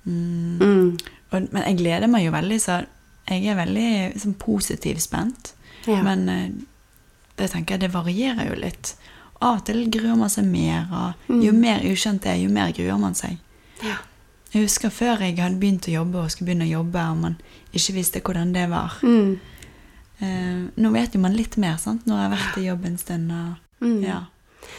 Mm. 0.05 0.61
Mm. 0.61 0.93
Og, 1.33 1.49
men 1.51 1.65
jeg 1.65 1.81
gleder 1.81 2.11
meg 2.13 2.27
jo 2.27 2.35
veldig, 2.35 2.61
så 2.63 2.81
jeg 3.27 3.51
er 3.51 3.59
veldig 3.59 3.91
sånn, 4.23 4.37
positivt 4.41 5.05
spent. 5.05 5.53
Ja. 5.89 6.01
Men 6.05 6.29
uh, 6.29 6.49
det 7.37 7.51
tenker 7.53 7.77
jeg, 7.77 7.87
det 7.87 7.95
varierer 7.95 8.51
jo 8.51 8.61
litt 8.61 8.97
av 9.41 9.59
og 9.61 9.65
til 9.69 9.85
gruer 9.93 10.17
man 10.19 10.33
seg 10.33 10.47
mer. 10.49 10.87
Og 10.91 11.33
jo 11.43 11.53
mm. 11.53 11.61
mer 11.61 11.85
ukjent 11.87 12.25
det 12.25 12.35
er, 12.35 12.45
jo 12.45 12.53
mer 12.53 12.73
gruer 12.77 13.01
man 13.01 13.17
seg. 13.19 13.37
Ja. 13.85 13.99
Jeg 14.53 14.69
husker 14.69 14.93
før 14.95 15.21
jeg 15.21 15.37
hadde 15.37 15.61
begynt 15.61 15.89
å 15.91 15.93
jobbe 15.99 16.23
og 16.23 16.31
skulle 16.33 16.53
begynne 16.53 16.69
å 16.69 16.77
jobbe, 16.79 17.03
og 17.11 17.21
man 17.25 17.37
ikke 17.77 17.97
visste 17.99 18.23
hvordan 18.25 18.55
det 18.55 18.65
var. 18.73 18.97
Mm. 19.05 19.37
Uh, 20.17 20.63
nå 20.81 20.93
vet 20.95 21.13
jo 21.13 21.21
man 21.21 21.37
litt 21.37 21.59
mer 21.61 21.77
sant? 21.83 22.07
Nå 22.09 22.17
har 22.17 22.27
jeg 22.27 22.37
vært 22.39 22.63
i 22.63 22.65
jobb 22.71 22.89
en 22.89 22.99
stund. 23.01 23.35
Og, 23.37 23.85
mm. 23.85 23.99
ja. 24.07 24.23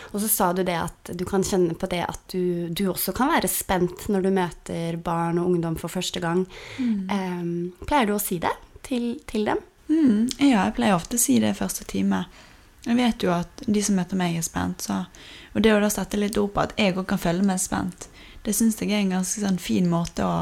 og 0.09 0.17
så 0.23 0.31
sa 0.33 0.49
du 0.57 0.63
det 0.65 0.79
at 0.79 1.11
du 1.13 1.21
kan 1.29 1.45
kjenne 1.45 1.77
på 1.77 1.89
det 1.91 2.01
at 2.07 2.23
du, 2.33 2.71
du, 2.71 2.87
også 2.89 3.13
kan 3.17 3.29
være 3.35 3.51
spent 3.51 4.07
når 4.09 4.25
du 4.25 4.31
møter 4.39 4.97
barn 5.03 5.37
og 5.43 5.51
ungdom 5.51 5.77
for 5.77 5.93
første 5.93 6.23
gang. 6.23 6.47
Um, 6.79 7.75
pleier 7.85 8.09
du 8.09 8.15
å 8.17 8.23
si 8.23 8.39
det 8.41 8.55
til, 8.87 9.17
til 9.29 9.45
dem? 9.51 9.61
Mm. 9.87 10.27
ja, 10.41 10.65
jeg 10.65 10.75
pleier 10.75 10.97
ofte 10.97 11.15
å 11.19 11.21
si 11.21 11.37
det 11.43 11.53
første 11.59 11.85
time. 11.87 12.25
Jeg 12.87 12.95
vet 12.95 13.23
jo 13.25 13.33
at 13.35 13.65
de 13.67 13.83
som 13.83 13.97
møter 13.99 14.19
meg, 14.19 14.37
er 14.37 14.45
spent. 14.45 14.85
Så, 14.87 15.01
og 15.53 15.63
det 15.63 15.73
å 15.75 15.81
da 15.83 15.89
sette 15.91 16.19
litt 16.19 16.37
ord 16.39 16.53
på 16.55 16.63
at 16.63 16.75
jeg 16.79 16.95
òg 16.95 17.05
kan 17.09 17.21
føle 17.21 17.43
meg 17.45 17.59
spent, 17.59 18.07
det 18.47 18.55
syns 18.55 18.79
jeg 18.79 18.93
er 18.93 19.01
en 19.01 19.17
ganske 19.17 19.43
sånn 19.43 19.59
fin 19.59 19.89
måte 19.91 20.23
å 20.23 20.35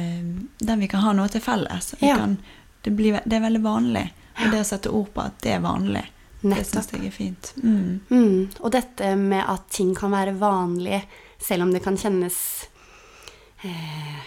eh, 0.00 0.24
Der 0.58 0.78
vi 0.80 0.88
kan 0.88 1.04
ha 1.04 1.12
noe 1.12 1.28
til 1.28 1.44
felles. 1.44 1.92
Ja. 2.00 2.16
Kan, 2.22 2.38
det, 2.86 2.94
blir, 2.96 3.20
det, 3.24 3.36
er 3.36 3.44
veldig 3.44 3.64
vanlig. 3.64 4.06
Og 4.40 4.50
det 4.50 4.62
å 4.62 4.68
sette 4.68 4.92
ord 4.92 5.12
på 5.14 5.24
at 5.26 5.36
det 5.44 5.52
er 5.58 5.60
vanlig, 5.62 6.02
Nettopp. 6.40 6.56
det 6.56 6.64
syns 6.70 6.94
jeg 6.94 7.06
er 7.06 7.14
fint. 7.14 7.52
Mm. 7.60 8.00
Mm. 8.08 8.38
Og 8.60 8.72
dette 8.72 9.12
med 9.20 9.44
at 9.44 9.68
ting 9.72 9.92
kan 9.96 10.14
være 10.16 10.34
vanlig, 10.40 11.02
selv 11.38 11.68
om 11.68 11.74
det 11.74 11.84
kan 11.84 12.00
kjennes 12.00 12.38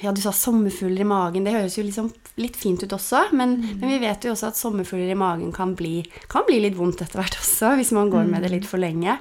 Ja, 0.02 0.12
du 0.14 0.22
sa 0.22 0.32
sommerfugler 0.32 1.02
i 1.02 1.08
magen. 1.10 1.44
Det 1.46 1.54
høres 1.56 1.78
jo 1.78 1.84
liksom 1.86 2.12
litt 2.38 2.56
fint 2.58 2.84
ut 2.84 2.94
også, 2.94 3.32
men, 3.34 3.56
Mm. 3.58 3.80
men 3.82 3.90
vi 3.90 4.00
vet 4.04 4.24
jo 4.26 4.32
også 4.32 4.48
at 4.52 4.56
sommerfugler 4.60 5.12
i 5.12 5.18
magen 5.18 5.52
kan 5.52 5.74
bli, 5.76 6.04
kan 6.30 6.44
bli 6.48 6.60
litt 6.62 6.76
vondt 6.78 7.02
etter 7.02 7.18
hvert 7.22 7.38
også, 7.40 7.76
hvis 7.80 7.92
man 7.98 8.10
går 8.14 8.28
med 8.30 8.44
det 8.44 8.52
litt 8.52 8.66
for 8.70 8.78
lenge. 8.78 9.18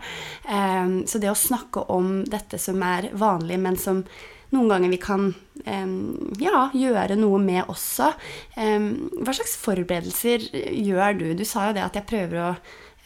Um, 0.48 1.06
så 1.06 1.18
det 1.20 1.30
å 1.32 1.36
snakke 1.36 1.86
om 1.90 2.24
dette 2.24 2.58
som 2.60 2.82
er 2.82 3.08
vanlig, 3.16 3.58
men 3.58 3.76
som 3.76 4.04
noen 4.52 4.68
ganger 4.68 4.92
vi 4.92 4.98
kan 5.02 5.34
um, 5.66 6.32
ja, 6.38 6.68
gjøre 6.76 7.16
noe 7.16 7.38
med 7.42 7.64
også. 7.72 8.12
Um, 8.56 9.08
hva 9.22 9.32
slags 9.34 9.56
forberedelser 9.56 10.44
gjør 10.52 11.18
du? 11.18 11.34
Du 11.34 11.44
sa 11.44 11.68
jo 11.70 11.72
det 11.78 11.82
at 11.88 11.94
jeg 11.94 12.06
prøver 12.06 12.42
å 12.50 12.56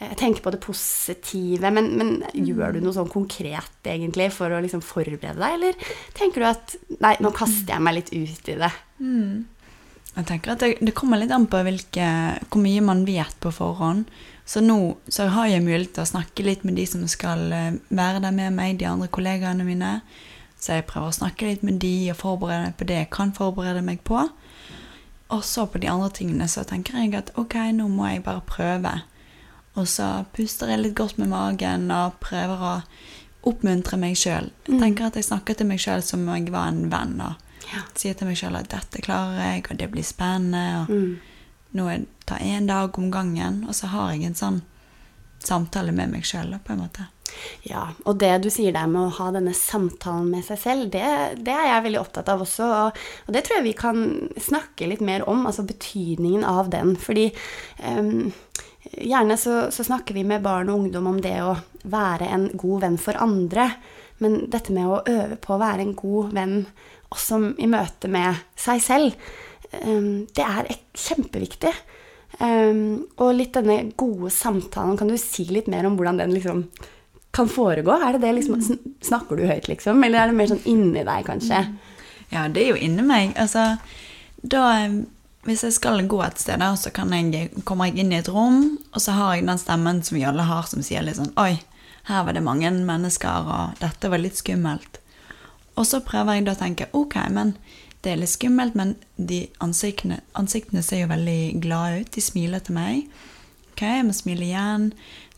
eh, 0.01 0.11
tenker 0.19 0.43
på 0.43 0.51
det 0.53 0.59
positive, 0.63 1.71
men, 1.71 1.93
men 1.99 2.11
gjør 2.33 2.75
du 2.75 2.81
noe 2.83 2.95
sånn 2.97 3.11
konkret 3.11 3.87
egentlig 3.87 4.31
for 4.35 4.51
å 4.51 4.59
liksom 4.63 4.83
forberede 4.83 5.37
deg, 5.39 5.55
eller 5.55 5.95
tenker 6.17 6.43
du 6.43 6.49
at 6.49 6.75
nei, 6.99 7.15
nå 7.23 7.31
kaster 7.37 7.75
jeg 7.75 7.85
meg 7.85 7.99
litt 7.99 8.13
ut 8.13 8.51
i 8.51 8.59
det? 8.65 8.71
Jeg 10.11 10.27
tenker 10.27 10.51
at 10.51 10.63
det, 10.63 10.73
det 10.83 10.95
kommer 10.97 11.21
litt 11.21 11.31
an 11.31 11.47
på 11.47 11.61
hvilke, 11.63 12.09
hvor 12.51 12.59
mye 12.59 12.83
man 12.83 13.05
vet 13.07 13.37
på 13.39 13.53
forhånd. 13.55 14.09
Så 14.43 14.59
nå 14.59 14.97
så 15.07 15.29
har 15.31 15.47
jeg 15.47 15.63
mulighet 15.63 15.93
til 15.95 16.03
å 16.03 16.09
snakke 16.09 16.43
litt 16.43 16.65
med 16.67 16.75
de 16.75 16.83
som 16.89 17.05
skal 17.07 17.45
eh, 17.55 17.77
være 17.93 18.19
der 18.25 18.35
med 18.35 18.57
meg, 18.57 18.75
de 18.81 18.89
andre 18.89 19.07
kollegaene 19.07 19.63
mine. 19.63 19.99
Så 20.59 20.75
jeg 20.75 20.85
prøver 20.89 21.13
å 21.13 21.15
snakke 21.15 21.47
litt 21.47 21.63
med 21.65 21.79
de 21.81 22.11
og 22.11 22.19
forberede 22.19 22.67
meg 22.67 22.75
på 22.77 22.87
det 22.89 22.97
jeg 22.99 23.11
kan 23.15 23.31
forberede 23.37 23.85
meg 23.85 24.03
på. 24.05 24.25
Og 25.31 25.45
så 25.47 25.63
på 25.71 25.79
de 25.79 25.87
andre 25.87 26.11
tingene 26.13 26.49
så 26.51 26.65
tenker 26.67 26.99
jeg 26.99 27.15
at 27.15 27.31
ok, 27.39 27.55
nå 27.77 27.87
må 27.87 28.09
jeg 28.11 28.25
bare 28.25 28.43
prøve. 28.45 28.91
Og 29.79 29.87
så 29.87 30.25
puster 30.35 30.67
jeg 30.73 30.81
litt 30.83 30.95
godt 30.99 31.17
med 31.21 31.29
magen 31.31 31.85
og 31.95 32.17
prøver 32.19 32.65
å 32.67 32.73
oppmuntre 33.47 33.97
meg 33.97 34.17
sjøl. 34.19 34.49
Jeg 34.67 34.79
tenker 34.81 35.07
at 35.07 35.15
jeg 35.17 35.25
snakker 35.29 35.55
til 35.57 35.69
meg 35.69 35.79
sjøl 35.81 36.03
som 36.05 36.27
om 36.27 36.35
jeg 36.35 36.51
var 36.53 36.67
en 36.73 36.89
venn. 36.91 37.21
og 37.21 37.35
Ja. 37.71 37.79
sier 37.95 38.13
til 38.13 38.27
meg 38.27 38.35
sjøl 38.37 38.57
at 38.59 38.67
dette 38.69 39.01
klarer 39.01 39.37
jeg, 39.55 39.65
og 39.71 39.77
det 39.77 39.91
blir 39.91 40.03
spennende. 40.03 40.81
og 40.81 40.89
Mm. 40.89 41.19
nå 41.73 42.05
tar 42.25 42.39
jeg 42.39 42.61
én 42.61 42.67
dag 42.67 42.97
om 42.99 43.09
gangen, 43.11 43.63
og 43.67 43.73
så 43.73 43.87
har 43.87 44.11
jeg 44.11 44.25
en 44.25 44.33
sånn 44.35 44.61
samtale 45.39 45.91
med 45.93 46.11
meg 46.11 46.23
sjøl, 46.23 46.59
på 46.63 46.73
en 46.73 46.79
måte. 46.79 47.07
Ja, 47.63 47.87
og 48.05 48.19
det 48.19 48.41
du 48.43 48.49
sier 48.49 48.73
der 48.73 48.87
med 48.87 49.01
å 49.07 49.15
ha 49.17 49.31
denne 49.31 49.53
samtalen 49.53 50.29
med 50.29 50.43
seg 50.43 50.59
selv, 50.59 50.91
det, 50.91 51.01
det 51.43 51.53
er 51.53 51.67
jeg 51.67 51.83
veldig 51.85 51.99
opptatt 52.01 52.27
av 52.29 52.41
også. 52.41 52.63
Og, 52.87 52.97
og 53.27 53.33
det 53.33 53.43
tror 53.45 53.57
jeg 53.57 53.63
vi 53.63 53.73
kan 53.73 54.29
snakke 54.37 54.87
litt 54.89 55.01
mer 55.01 55.23
om, 55.29 55.45
altså 55.47 55.63
betydningen 55.65 56.43
av 56.43 56.69
den. 56.69 56.95
Fordi 56.97 57.31
em, 57.79 58.33
gjerne 58.83 59.37
så, 59.37 59.71
så 59.71 59.85
snakker 59.85 60.17
vi 60.17 60.25
med 60.27 60.43
barn 60.45 60.71
og 60.71 60.83
ungdom 60.83 61.09
om 61.11 61.19
det 61.21 61.37
å 61.43 61.55
være 61.83 62.29
en 62.33 62.49
god 62.53 62.85
venn 62.85 62.97
for 63.01 63.19
andre. 63.21 63.69
Men 64.21 64.45
dette 64.53 64.73
med 64.75 64.89
å 64.89 65.01
øve 65.09 65.37
på 65.41 65.55
å 65.55 65.61
være 65.61 65.85
en 65.85 65.95
god 65.97 66.33
venn 66.37 66.57
også 67.11 67.41
i 67.59 67.67
møte 67.67 68.07
med 68.11 68.37
seg 68.59 68.83
selv, 68.83 69.31
det 69.71 70.43
er 70.45 70.69
kjempeviktig. 70.95 71.71
Og 72.41 73.29
litt 73.35 73.57
denne 73.57 73.91
gode 73.99 74.31
samtalen, 74.33 74.97
kan 74.99 75.11
du 75.11 75.17
si 75.19 75.45
litt 75.49 75.69
mer 75.71 75.87
om 75.87 75.97
hvordan 75.99 76.21
den 76.21 76.35
liksom 76.35 76.63
kan 77.35 77.49
foregå? 77.51 77.95
Er 77.95 78.15
det 78.15 78.25
det 78.25 78.33
liksom, 78.39 78.61
Snakker 79.01 79.39
du 79.39 79.47
høyt, 79.47 79.67
liksom? 79.71 80.03
Eller 80.03 80.21
er 80.21 80.31
det 80.31 80.37
mer 80.37 80.51
sånn 80.51 80.65
inni 80.69 81.03
deg, 81.07 81.25
kanskje? 81.27 81.63
Ja, 82.31 82.45
det 82.51 82.63
er 82.63 82.73
jo 82.73 82.79
inni 82.79 83.05
meg. 83.07 83.33
Altså, 83.39 83.73
da 84.41 84.65
eh, 84.83 85.01
Hvis 85.45 85.63
jeg 85.65 85.73
skal 85.73 86.05
gå 86.07 86.19
et 86.21 86.39
sted, 86.39 86.61
da, 86.61 86.75
så 86.77 86.91
kan 86.93 87.13
jeg, 87.13 87.49
kommer 87.65 87.89
jeg 87.89 88.03
inn 88.03 88.11
i 88.13 88.19
et 88.19 88.29
rom, 88.29 88.77
og 88.93 89.01
så 89.01 89.15
har 89.17 89.35
jeg 89.35 89.47
den 89.47 89.61
stemmen 89.61 90.03
som 90.05 90.19
vi 90.19 90.25
alle 90.27 90.45
har, 90.45 90.67
som 90.69 90.83
sier 90.85 91.01
litt 91.01 91.17
sånn 91.17 91.33
Oi, 91.41 91.55
her 92.09 92.25
var 92.27 92.37
det 92.37 92.43
mange 92.45 92.69
mennesker, 92.71 93.47
og 93.49 93.81
dette 93.81 94.11
var 94.11 94.21
litt 94.21 94.37
skummelt. 94.37 94.99
Og 95.79 95.87
så 95.87 96.01
prøver 96.05 96.37
jeg 96.37 96.45
da 96.45 96.53
å 96.53 96.59
tenke 96.61 96.89
ok, 96.97 97.17
men 97.33 97.55
det 98.01 98.13
er 98.13 98.21
litt 98.21 98.33
skummelt, 98.33 98.77
men 98.77 98.95
de 99.17 99.43
ansiktene, 99.61 100.19
ansiktene 100.37 100.83
ser 100.85 101.03
jo 101.03 101.11
veldig 101.11 101.41
glade 101.61 102.01
ut. 102.01 102.13
De 102.13 102.23
smiler 102.23 102.61
til 102.65 102.77
meg. 102.77 103.03
Ok, 103.71 103.83
jeg 103.85 104.05
må 104.07 104.15
smile 104.17 104.47
igjen. 104.47 104.87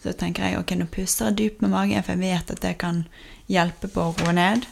Så 0.04 0.12
tenker 0.20 0.48
jeg 0.48 0.60
ok, 0.60 0.76
nå 0.80 0.88
puster 0.92 1.30
jeg 1.30 1.40
dypt 1.40 1.64
med 1.64 1.72
magen, 1.76 2.04
for 2.04 2.16
jeg 2.16 2.24
vet 2.24 2.52
at 2.52 2.64
det 2.64 2.76
kan 2.80 3.06
hjelpe 3.52 3.92
på 3.92 4.10
å 4.10 4.16
roe 4.20 4.36
ned. 4.36 4.68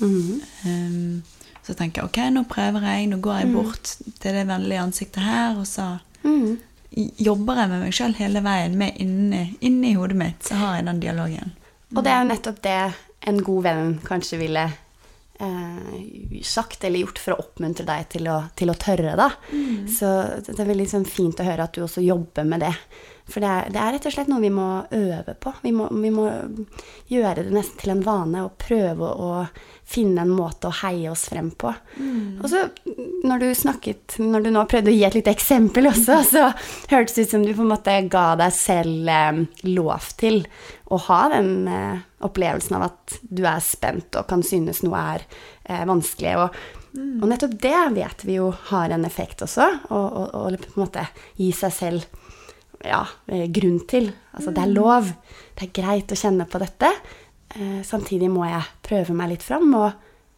Mhm. 0.00 0.40
Um, 0.64 1.37
så 1.68 1.76
tenker 1.76 2.00
jeg 2.00 2.08
ok, 2.08 2.18
nå 2.32 2.46
prøver 2.48 2.86
jeg, 2.88 3.10
nå 3.10 3.20
går 3.20 3.42
jeg 3.42 3.52
bort 3.52 3.90
til 4.22 4.38
det 4.38 4.46
vennlige 4.48 4.80
ansiktet 4.80 5.20
her, 5.20 5.58
og 5.60 5.66
så 5.68 5.90
mm. 6.24 6.56
jobber 7.20 7.60
jeg 7.60 7.72
med 7.74 7.84
meg 7.84 7.96
sjøl 7.98 8.16
hele 8.16 8.40
veien, 8.46 8.78
med 8.80 8.96
inni, 9.04 9.42
inni 9.68 9.92
hodet 9.98 10.16
mitt, 10.16 10.40
så 10.48 10.56
har 10.62 10.78
jeg 10.78 10.88
den 10.88 11.02
dialogen. 11.04 11.52
Og 11.92 12.00
det 12.04 12.12
er 12.14 12.22
jo 12.22 12.30
nettopp 12.30 12.62
det 12.64 12.78
en 13.28 13.42
god 13.44 13.66
venn 13.66 13.92
kanskje 14.06 14.40
ville 14.40 14.64
eh, 14.64 16.40
sagt 16.44 16.84
eller 16.88 17.04
gjort 17.04 17.20
for 17.20 17.36
å 17.36 17.44
oppmuntre 17.44 17.84
deg 17.88 18.08
til 18.16 18.32
å, 18.32 18.38
til 18.56 18.72
å 18.72 18.78
tørre, 18.80 19.12
da. 19.18 19.28
Så 19.92 20.14
det 20.48 20.56
er 20.56 20.72
veldig 20.72 20.88
sånn 20.88 21.08
fint 21.08 21.40
å 21.40 21.48
høre 21.48 21.68
at 21.68 21.76
du 21.76 21.84
også 21.84 22.04
jobber 22.04 22.48
med 22.48 22.64
det. 22.64 22.72
For 23.28 23.44
det 23.44 23.48
er, 23.48 23.72
det 23.72 23.80
er 23.80 23.92
rett 23.92 24.06
og 24.08 24.14
slett 24.14 24.30
noe 24.30 24.40
vi 24.40 24.50
må 24.52 24.66
øve 24.96 25.34
på. 25.36 25.52
Vi 25.60 25.72
må, 25.76 25.88
vi 25.92 26.12
må 26.12 26.28
gjøre 27.12 27.42
det 27.42 27.52
nesten 27.52 27.82
til 27.82 27.92
en 27.92 28.04
vane 28.06 28.44
og 28.46 28.54
prøve 28.60 29.10
å 29.12 29.32
finne 29.88 30.24
en 30.24 30.32
måte 30.32 30.68
å 30.68 30.76
heie 30.82 31.10
oss 31.12 31.26
frem 31.30 31.50
på. 31.56 31.70
Og 32.40 32.48
så, 32.48 32.64
når 33.24 33.40
du 33.40 33.46
snakket 33.56 34.18
Når 34.20 34.44
du 34.44 34.50
nå 34.52 34.64
prøvde 34.68 34.92
å 34.92 34.94
gi 34.94 35.04
et 35.06 35.16
lite 35.16 35.32
eksempel 35.32 35.90
også, 35.90 36.18
så 36.32 36.48
hørtes 36.92 37.16
det 37.16 37.26
ut 37.26 37.34
som 37.36 37.44
du 37.44 37.52
på 37.52 37.64
en 37.64 37.72
måte 37.72 37.96
ga 38.12 38.26
deg 38.40 38.54
selv 38.56 39.12
eh, 39.12 39.42
lov 39.68 40.10
til 40.20 40.42
å 40.88 41.00
ha 41.08 41.20
den 41.34 41.52
eh, 41.68 42.04
opplevelsen 42.24 42.78
av 42.78 42.88
at 42.88 43.18
du 43.22 43.44
er 43.48 43.60
spent 43.64 44.16
og 44.18 44.28
kan 44.30 44.44
synes 44.44 44.80
noe 44.84 45.04
er 45.16 45.26
eh, 45.68 45.84
vanskelig. 45.88 46.36
Og, 46.40 46.62
og 47.20 47.28
nettopp 47.28 47.58
det 47.60 47.76
vet 47.96 48.24
vi 48.24 48.38
jo 48.40 48.50
har 48.70 48.92
en 48.92 49.04
effekt 49.08 49.44
også, 49.44 49.68
å 49.92 50.00
på 50.32 50.48
en 50.48 50.80
måte 50.80 51.04
gi 51.36 51.52
seg 51.56 51.76
selv 51.76 52.27
ja, 52.84 53.02
eh, 53.26 53.46
grunn 53.50 53.80
til. 53.90 54.10
Altså, 54.32 54.52
det 54.54 54.64
er 54.64 54.74
lov. 54.74 55.10
Det 55.56 55.68
er 55.68 55.74
greit 55.80 56.12
å 56.12 56.18
kjenne 56.18 56.46
på 56.48 56.60
dette. 56.62 56.92
Eh, 57.54 57.80
samtidig 57.86 58.30
må 58.30 58.44
jeg 58.48 58.62
prøve 58.84 59.16
meg 59.16 59.32
litt 59.34 59.46
fram 59.46 59.72
og 59.78 59.90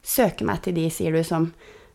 søke 0.02 0.46
meg 0.48 0.62
til 0.64 0.76
de, 0.78 0.86
sier 0.92 1.14
du, 1.14 1.22
som, 1.26 1.50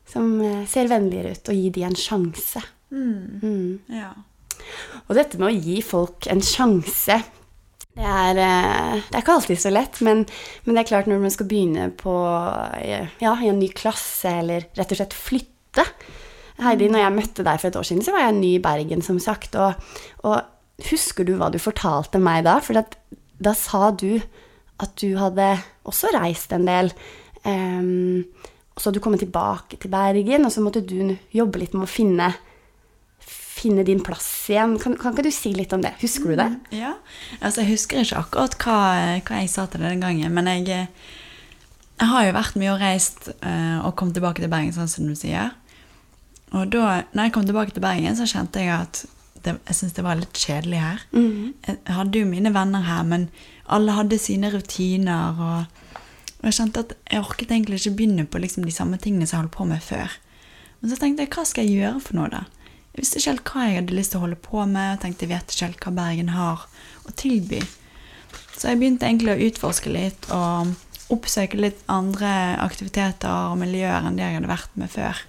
som 0.07 0.35
eh, 0.43 0.65
ser 0.69 0.91
vennligere 0.91 1.35
ut, 1.35 1.49
og 1.49 1.61
gi 1.61 1.71
de 1.77 1.85
en 1.87 1.97
sjanse. 1.99 2.61
Mm. 2.95 3.79
Ja. 3.91 4.11
Og 5.07 5.15
dette 5.17 5.39
med 5.41 5.49
å 5.49 5.55
gi 5.55 5.81
folk 5.83 6.29
en 6.31 6.43
sjanse 6.45 7.17
det 7.95 8.03
er, 8.03 8.39
eh, 8.43 9.03
det 9.07 9.15
er 9.15 9.21
ikke 9.23 9.37
alltid 9.37 9.59
så 9.61 9.71
lett, 9.71 10.01
men, 10.03 10.25
men 10.65 10.75
det 10.75 10.81
er 10.81 10.89
klart 10.89 11.07
når 11.07 11.21
man 11.23 11.31
skal 11.31 11.47
begynne 11.47 11.87
på, 11.95 12.11
ja, 13.23 13.35
i 13.39 13.47
en 13.47 13.61
ny 13.61 13.69
klasse, 13.71 14.33
eller 14.41 14.67
rett 14.75 14.91
og 14.91 14.99
slett 14.99 15.15
flytte 15.15 15.85
Heidi, 16.63 16.88
når 16.91 17.03
jeg 17.03 17.15
møtte 17.17 17.45
deg 17.45 17.59
for 17.59 17.69
et 17.69 17.77
år 17.79 17.88
siden, 17.88 18.03
så 18.05 18.13
var 18.15 18.27
jeg 18.27 18.38
ny 18.39 18.51
i 18.55 18.63
Bergen, 18.63 19.03
som 19.03 19.19
sagt. 19.19 19.57
Og, 19.59 19.75
og 20.24 20.85
husker 20.89 21.27
du 21.27 21.35
hva 21.39 21.51
du 21.51 21.59
fortalte 21.59 22.21
meg 22.24 22.45
da? 22.47 22.57
For 22.63 22.79
at, 22.79 22.95
da 23.43 23.55
sa 23.57 23.89
du 23.91 24.17
at 24.83 24.95
du 25.00 25.15
hadde 25.19 25.53
også 25.88 26.12
reist 26.15 26.55
en 26.55 26.67
del. 26.67 26.91
Um, 27.45 28.25
og 28.75 28.81
så 28.81 28.89
hadde 28.89 29.00
du 29.00 29.03
kommet 29.03 29.24
tilbake 29.24 29.79
til 29.79 29.91
Bergen, 29.91 30.47
og 30.47 30.51
så 30.51 30.63
måtte 30.63 30.83
du 30.83 31.15
jobbe 31.35 31.62
litt 31.62 31.75
med 31.75 31.88
å 31.88 31.91
finne 31.91 32.33
finne 33.55 33.85
din 33.88 34.01
plass 34.03 34.27
igjen. 34.51 34.75
Kan, 34.81 34.97
kan 35.00 35.13
ikke 35.15 35.25
du 35.29 35.33
si 35.33 35.53
litt 35.55 35.74
om 35.74 35.83
det? 35.83 35.93
Husker 36.01 36.33
du 36.33 36.39
det? 36.39 36.50
Ja, 36.75 36.95
altså 37.39 37.63
jeg 37.63 37.75
husker 37.77 38.01
ikke 38.01 38.19
akkurat 38.19 38.57
hva, 38.62 38.79
hva 39.24 39.39
jeg 39.41 39.51
sa 39.51 39.63
til 39.71 39.81
deg 39.81 39.95
den 39.95 40.03
gangen, 40.03 40.35
men 40.35 40.50
jeg, 40.51 40.89
jeg 41.95 42.09
har 42.12 42.27
jo 42.27 42.35
vært 42.35 42.57
mye 42.59 42.74
og 42.74 42.83
reist 42.83 43.29
eh, 43.38 43.77
og 43.79 43.95
kommet 43.95 44.19
tilbake 44.19 44.43
til 44.43 44.51
Bergen, 44.51 44.75
sånn 44.75 44.91
som 44.91 45.07
du 45.07 45.15
sier. 45.17 45.53
Og 46.55 46.71
da 46.71 47.03
når 47.12 47.27
jeg 47.27 47.35
kom 47.35 47.45
tilbake 47.47 47.75
til 47.75 47.83
Bergen, 47.83 48.15
så 48.17 48.27
kjente 48.29 48.63
jeg 48.63 48.74
at 48.75 49.03
det, 49.45 49.57
jeg 49.67 49.77
syntes 49.77 49.95
det 49.97 50.05
var 50.05 50.17
litt 50.17 50.39
kjedelig 50.41 50.81
her. 50.81 51.01
Jeg 51.67 51.95
hadde 52.00 52.21
jo 52.21 52.29
mine 52.29 52.53
venner 52.55 52.85
her, 52.88 53.03
men 53.05 53.27
alle 53.69 53.93
hadde 53.93 54.17
sine 54.21 54.50
rutiner. 54.53 55.38
Og, 55.38 56.00
og 56.39 56.47
jeg 56.50 56.57
kjente 56.59 56.85
at 56.85 56.95
jeg 57.12 57.21
orket 57.21 57.51
egentlig 57.51 57.81
ikke 57.81 57.97
begynne 58.00 58.25
på 58.25 58.41
liksom, 58.41 58.65
de 58.65 58.74
samme 58.74 58.97
tingene 59.01 59.27
som 59.27 59.38
jeg 59.38 59.43
holdt 59.43 59.57
på 59.57 59.67
med 59.69 59.83
før. 59.85 60.15
Men 60.79 60.91
så 60.91 61.00
tenkte 61.01 61.25
jeg, 61.25 61.33
hva 61.35 61.45
skal 61.45 61.67
jeg 61.67 61.81
gjøre 61.81 62.01
for 62.07 62.17
noe, 62.17 62.31
da? 62.33 62.43
Jeg 62.95 63.03
visste 63.03 63.19
ikke 63.19 63.31
helt 63.33 63.51
hva 63.51 63.67
jeg 63.67 63.77
hadde 63.81 63.95
lyst 63.97 64.13
til 64.13 64.21
å 64.21 64.24
holde 64.24 64.39
på 64.39 64.65
med. 64.71 64.95
og 64.95 65.01
tenkte, 65.03 65.25
jeg 65.25 65.33
vet 65.35 65.53
ikke 65.53 65.67
helt 65.67 65.85
hva 65.85 65.95
Bergen 66.00 66.33
har 66.33 66.65
å 67.05 67.15
tilby. 67.19 67.62
Så 68.55 68.71
jeg 68.71 68.79
begynte 68.79 69.05
egentlig 69.05 69.35
å 69.35 69.47
utforske 69.50 69.91
litt 69.91 70.29
og 70.31 70.74
oppsøke 71.12 71.59
litt 71.59 71.81
andre 71.91 72.55
aktiviteter 72.63 73.51
og 73.51 73.59
miljøer 73.62 74.07
enn 74.07 74.15
det 74.17 74.25
jeg 74.25 74.39
hadde 74.39 74.53
vært 74.55 74.79
med 74.79 74.89
før. 74.89 75.19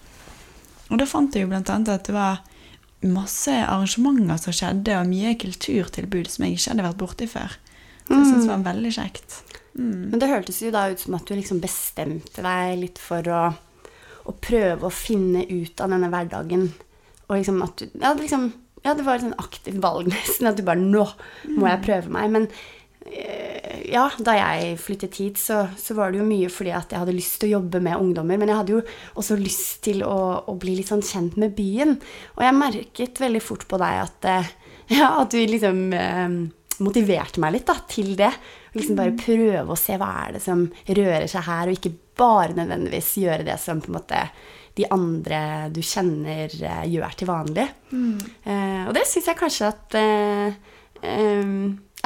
Og 0.90 1.00
da 1.00 1.07
fant 1.09 1.35
jeg 1.35 1.47
jo 1.47 1.55
annet 1.57 1.90
at 1.90 2.07
det 2.07 2.14
var 2.14 2.43
masse 3.07 3.52
arrangementer 3.52 4.38
som 4.40 4.55
skjedde, 4.55 4.97
og 4.99 5.11
mye 5.11 5.35
kulturtilbud 5.38 6.31
som 6.31 6.47
jeg 6.47 6.57
ikke 6.57 6.73
hadde 6.73 6.87
vært 6.87 7.00
borti 7.02 7.28
før. 7.31 7.57
Så 8.07 8.14
jeg 8.14 8.28
syntes 8.28 8.47
det 8.47 8.52
var 8.52 8.66
veldig 8.69 8.93
kjekt. 8.95 9.38
Mm. 9.76 10.02
Men 10.12 10.21
det 10.23 10.31
hørtes 10.31 10.61
jo 10.62 10.73
da 10.75 10.87
ut 10.88 11.02
som 11.02 11.16
at 11.19 11.26
du 11.26 11.35
liksom 11.37 11.61
bestemte 11.62 12.45
deg 12.45 12.76
litt 12.81 13.00
for 13.02 13.26
å, 13.28 13.43
å 14.31 14.37
prøve 14.40 14.88
å 14.88 14.95
finne 14.95 15.43
ut 15.50 15.83
av 15.83 15.93
denne 15.93 16.11
hverdagen. 16.12 16.71
Og 17.26 17.35
liksom 17.40 17.61
at 17.66 17.83
du 17.83 17.99
Ja, 18.00 18.14
liksom, 18.16 18.49
ja 18.87 18.95
det 18.97 19.05
var 19.07 19.19
et 19.19 19.26
sånn 19.26 19.40
aktivt 19.43 19.83
valg 19.83 20.09
nesten. 20.14 20.49
At 20.49 20.59
du 20.59 20.64
bare 20.66 20.81
Nå 20.81 21.05
må 21.57 21.69
jeg 21.69 21.85
prøve 21.85 22.14
meg. 22.14 22.31
Men 22.33 22.49
ja, 23.86 24.06
da 24.18 24.34
jeg 24.36 24.76
flyttet 24.82 25.18
hit, 25.20 25.40
så, 25.40 25.62
så, 25.78 25.94
var 25.96 26.12
det 26.12 26.20
jo 26.20 26.26
mye 26.28 26.50
fordi 26.52 26.72
at 26.75 26.92
jeg 26.92 27.02
hadde 27.02 27.16
lyst 27.16 27.38
til 27.40 27.50
å 27.50 27.56
jobbe 27.58 27.80
med 27.84 28.00
ungdommer. 28.00 28.40
Men 28.40 28.50
jeg 28.50 28.60
hadde 28.60 28.76
jo 28.76 28.82
også 29.20 29.38
lyst 29.40 29.80
til 29.86 30.02
å, 30.06 30.18
å 30.46 30.56
bli 30.60 30.76
litt 30.78 30.90
sånn 30.90 31.04
kjent 31.04 31.38
med 31.40 31.54
byen. 31.56 31.96
Og 32.36 32.44
jeg 32.46 32.58
merket 32.58 33.22
veldig 33.22 33.42
fort 33.44 33.66
på 33.70 33.80
deg 33.82 34.02
at, 34.02 34.28
eh, 34.32 34.52
ja, 34.98 35.12
at 35.22 35.32
du 35.34 35.40
liksom 35.40 35.82
eh, 35.96 36.36
motiverte 36.84 37.42
meg 37.42 37.56
litt 37.56 37.68
da, 37.68 37.78
til 37.88 38.12
det. 38.18 38.32
Liksom 38.76 38.98
bare 38.98 39.16
prøve 39.16 39.72
å 39.72 39.80
se 39.80 39.96
hva 40.00 40.12
er 40.26 40.36
det 40.36 40.44
som 40.44 40.66
rører 40.68 41.28
seg 41.30 41.46
her, 41.46 41.70
og 41.70 41.78
ikke 41.78 41.96
bare 42.16 42.56
nødvendigvis 42.56 43.16
gjøre 43.22 43.46
det 43.46 43.58
som 43.60 43.80
på 43.82 43.92
en 43.92 43.98
måte 43.98 44.22
de 44.76 44.84
andre 44.92 45.40
du 45.72 45.80
kjenner, 45.80 46.52
eh, 46.52 46.84
gjør 46.92 47.16
til 47.16 47.30
vanlig. 47.30 47.66
Mm. 47.92 48.16
Eh, 48.44 48.82
og 48.84 48.94
det 48.96 49.06
syns 49.08 49.30
jeg 49.30 49.40
kanskje 49.40 49.72
at 49.72 50.00
eh, 50.00 50.62
eh, 51.00 51.52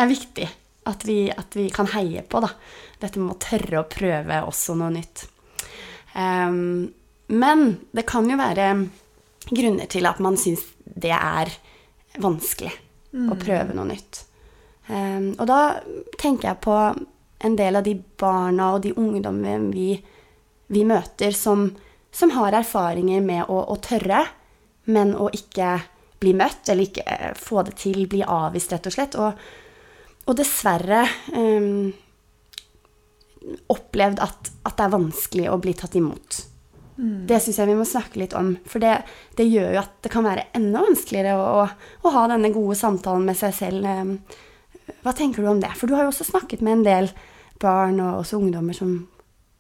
er 0.01 0.11
viktig 0.11 0.47
at 0.91 1.05
vi, 1.07 1.25
at 1.31 1.57
vi, 1.57 1.69
kan 1.75 1.89
heie 1.95 2.23
på, 2.23 2.43
da. 2.43 2.51
Dette 3.01 3.21
med 3.21 3.37
å 3.37 3.41
tørre 3.41 3.83
å 3.83 3.89
prøve 3.91 4.41
også 4.47 4.77
noe 4.79 4.93
nytt. 4.95 5.27
Um, 6.15 6.91
men 7.31 7.65
det 7.95 8.07
kan 8.11 8.27
jo 8.29 8.39
være 8.41 8.73
grunner 9.51 9.91
til 9.91 10.09
at 10.11 10.19
man 10.23 10.37
syns 10.39 10.65
det 10.85 11.15
er 11.15 11.53
vanskelig 12.21 12.73
mm. 13.15 13.31
å 13.31 13.39
prøve 13.39 13.77
noe 13.77 13.89
nytt. 13.93 14.25
Um, 14.91 15.33
og 15.39 15.47
da 15.49 15.61
tenker 16.19 16.51
jeg 16.51 16.63
på 16.67 16.77
en 17.41 17.57
del 17.57 17.79
av 17.79 17.87
de 17.87 17.95
barna 18.21 18.73
og 18.75 18.83
de 18.85 18.93
ungdommene 18.99 19.71
vi, 19.73 19.95
vi 20.69 20.85
møter, 20.85 21.33
som, 21.37 21.69
som, 22.13 22.35
har 22.37 22.59
erfaringer 22.59 23.23
med 23.25 23.47
å, 23.49 23.63
å, 23.71 23.79
tørre, 23.81 24.27
men 24.91 25.15
å 25.17 25.31
ikke 25.33 25.79
bli 26.21 26.35
møtt, 26.37 26.69
eller 26.69 26.89
ikke 26.91 27.33
få 27.39 27.65
det 27.65 27.79
til, 27.81 28.03
bli 28.11 28.21
avvist, 28.27 28.75
rett 28.75 28.91
og 28.91 28.97
slett. 28.97 29.17
Og, 29.17 29.39
og 30.29 30.37
dessverre 30.39 31.05
um, 31.35 31.91
opplevd 33.73 34.21
at, 34.23 34.51
at, 34.67 34.77
det 34.77 34.85
er 34.85 34.95
vanskelig 34.95 35.49
å 35.51 35.59
bli 35.63 35.75
tatt 35.79 35.97
imot. 35.99 36.43
Mm. 37.01 37.25
Det 37.31 37.39
syns 37.41 37.59
jeg 37.63 37.71
vi 37.71 37.79
må 37.79 37.87
snakke 37.89 38.21
litt 38.21 38.37
om. 38.37 38.53
For 38.69 38.83
det, 38.83 38.99
det, 39.39 39.49
gjør 39.49 39.73
jo 39.75 39.81
at 39.83 39.97
det 40.05 40.13
kan 40.13 40.27
være 40.27 40.51
enda 40.57 40.85
vanskeligere 40.85 41.39
å, 41.39 41.63
å, 41.63 42.03
å, 42.05 42.13
ha 42.15 42.27
denne 42.31 42.53
gode 42.55 42.77
samtalen 42.79 43.25
med 43.27 43.39
seg 43.41 43.57
selv. 43.57 43.89
Hva 45.01 45.17
tenker 45.17 45.43
du 45.43 45.51
om 45.51 45.63
det? 45.63 45.73
For 45.79 45.89
du 45.89 45.97
har 45.97 46.05
jo 46.05 46.13
også 46.13 46.29
snakket 46.29 46.63
med 46.67 46.81
en 46.81 46.87
del 46.87 47.11
barn 47.61 48.01
og 48.03 48.23
også 48.23 48.41
ungdommer 48.41 48.77
som 48.77 48.93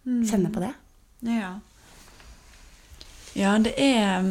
mm. 0.04 0.22
kjenner 0.28 0.52
på 0.52 0.62
det. 0.62 0.74
Ja. 1.28 1.50
ja, 3.36 3.56
det 3.60 3.74
er 3.76 4.30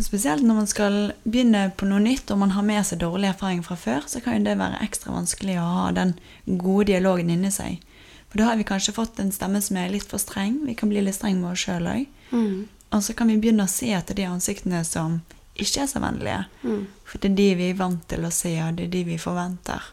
Spesielt 0.00 0.44
når 0.44 0.60
man 0.60 0.68
skal 0.70 0.96
begynne 1.24 1.68
på 1.76 1.88
noe 1.88 2.00
nytt 2.02 2.30
og 2.32 2.40
man 2.42 2.54
har 2.54 2.64
med 2.66 2.86
seg 2.86 3.00
dårlig 3.02 3.30
erfaring 3.32 3.60
fra 3.66 3.76
før, 3.78 4.06
så 4.08 4.22
kan 4.24 4.38
jo 4.38 4.46
det 4.46 4.56
være 4.60 4.80
ekstra 4.84 5.14
vanskelig 5.14 5.58
å 5.60 5.66
ha 5.66 5.86
den 5.96 6.14
gode 6.46 6.88
dialogen 6.92 7.32
inni 7.34 7.50
seg. 7.54 7.82
For 8.28 8.40
da 8.40 8.50
har 8.50 8.58
vi 8.60 8.66
kanskje 8.68 8.96
fått 8.96 9.20
en 9.20 9.32
stemme 9.32 9.60
som 9.64 9.78
er 9.80 9.92
litt 9.92 10.08
for 10.08 10.20
streng. 10.20 10.60
Vi 10.68 10.76
kan 10.78 10.92
bli 10.92 11.02
litt 11.04 11.16
streng 11.16 11.40
med 11.40 11.54
oss 11.54 11.64
sjøl 11.64 11.88
òg. 11.88 12.06
Mm. 12.30 12.68
Og 12.96 13.04
så 13.04 13.16
kan 13.16 13.28
vi 13.28 13.38
begynne 13.40 13.64
å 13.64 13.72
se 13.72 13.90
etter 13.96 14.16
de 14.16 14.28
ansiktene 14.28 14.82
som 14.84 15.20
ikke 15.58 15.84
er 15.84 15.90
så 15.90 16.02
vennlige. 16.04 16.42
Mm. 16.62 16.82
For 17.08 17.20
det 17.22 17.32
er 17.32 17.38
de 17.40 17.48
vi 17.58 17.70
er 17.72 17.78
vant 17.80 18.04
til 18.08 18.24
å 18.24 18.32
se, 18.32 18.52
og 18.64 18.76
det 18.76 18.88
er 18.88 18.92
de 18.92 19.04
vi 19.08 19.20
forventer. 19.20 19.88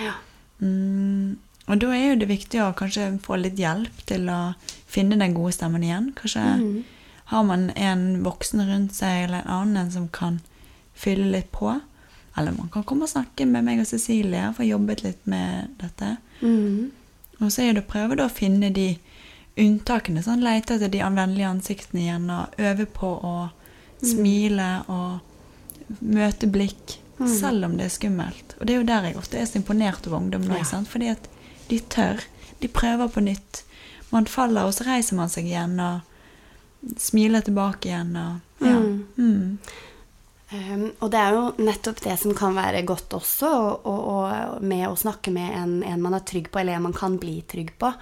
Ja. 0.00 0.14
Mm, 0.60 1.40
og 1.66 1.80
da 1.80 1.90
er 1.96 2.06
jo 2.12 2.20
det 2.20 2.28
viktig 2.30 2.60
å 2.62 2.72
kanskje 2.76 3.10
få 3.24 3.40
litt 3.40 3.60
hjelp 3.60 4.04
til 4.08 4.28
å 4.32 4.40
finne 4.90 5.18
den 5.20 5.36
gode 5.36 5.56
stemmen 5.56 5.84
igjen. 5.84 6.12
Kanskje 6.20 6.46
mm 6.60 6.80
har 7.30 7.44
man 7.46 7.68
en 7.70 8.24
voksen 8.24 8.64
rundt 8.66 8.94
seg 8.96 9.24
eller 9.24 9.44
en 9.44 9.52
annen 9.54 9.90
som 9.94 10.08
kan 10.10 10.40
fylle 10.98 11.28
litt 11.30 11.52
på? 11.54 11.76
Eller 12.34 12.56
man 12.56 12.72
kan 12.74 12.82
komme 12.82 13.06
og 13.06 13.12
snakke 13.12 13.46
med 13.46 13.68
meg 13.68 13.82
og 13.82 13.86
Cecilie 13.86 14.48
og 14.48 14.56
få 14.56 14.66
jobbet 14.66 15.04
litt 15.04 15.28
med 15.30 15.76
dette. 15.78 16.16
Mm. 16.40 16.90
Og 17.38 17.52
så 17.54 17.62
er 17.62 17.76
det 17.76 17.84
å 17.84 17.90
prøve 17.92 18.18
å 18.24 18.32
finne 18.34 18.72
de 18.74 18.88
unntakene. 19.60 20.24
sånn 20.26 20.42
Lete 20.42 20.74
etter 20.74 20.90
de 20.90 21.04
vennlige 21.06 21.52
ansiktene 21.52 22.02
igjen 22.02 22.26
og 22.34 22.58
øve 22.58 22.88
på 22.98 23.12
å 23.14 23.36
smile 24.02 24.68
og 24.90 26.02
møte 26.02 26.50
blikk. 26.50 26.98
Mm. 27.20 27.30
Selv 27.30 27.70
om 27.70 27.78
det 27.78 27.86
er 27.86 27.94
skummelt. 27.94 28.58
Og 28.58 28.66
det 28.66 28.74
er 28.74 28.82
jo 28.82 28.90
der 28.90 29.10
jeg 29.10 29.20
ofte 29.22 29.38
er 29.38 29.46
så 29.46 29.62
imponert 29.62 30.10
over 30.10 30.18
ungdom 30.18 30.50
nå. 30.50 30.58
Ja. 30.58 30.82
Fordi 30.82 31.14
at 31.14 31.30
de 31.70 31.78
tør. 31.94 32.26
De 32.58 32.66
prøver 32.66 33.06
på 33.06 33.22
nytt. 33.22 33.62
Man 34.10 34.26
faller, 34.26 34.66
og 34.66 34.74
så 34.74 34.90
reiser 34.90 35.14
man 35.14 35.30
seg 35.30 35.46
igjen. 35.46 35.78
og 35.78 36.09
smiler 36.98 37.44
tilbake 37.44 37.90
igjen. 37.90 38.16
Og, 38.16 38.64
ja. 38.64 38.76
Mm. 39.20 39.58
Um, 40.50 40.86
og 40.98 41.12
det 41.12 41.18
er 41.20 41.36
jo 41.36 41.42
nettopp 41.62 42.00
det 42.02 42.16
som 42.18 42.34
kan 42.34 42.56
være 42.56 42.82
godt 42.88 43.14
også, 43.20 43.48
og, 43.48 43.86
og, 43.86 44.06
og 44.10 44.64
med 44.66 44.88
å 44.88 44.96
snakke 44.98 45.30
med 45.34 45.54
en, 45.54 45.76
en, 45.86 46.00
man 46.02 46.16
er 46.18 46.24
trygg 46.26 46.48
på, 46.50 46.58
eller 46.58 46.78
en 46.78 46.88
man 46.88 46.96
kan 46.96 47.18
bli 47.22 47.36
trygg 47.46 47.70
på. 47.78 47.92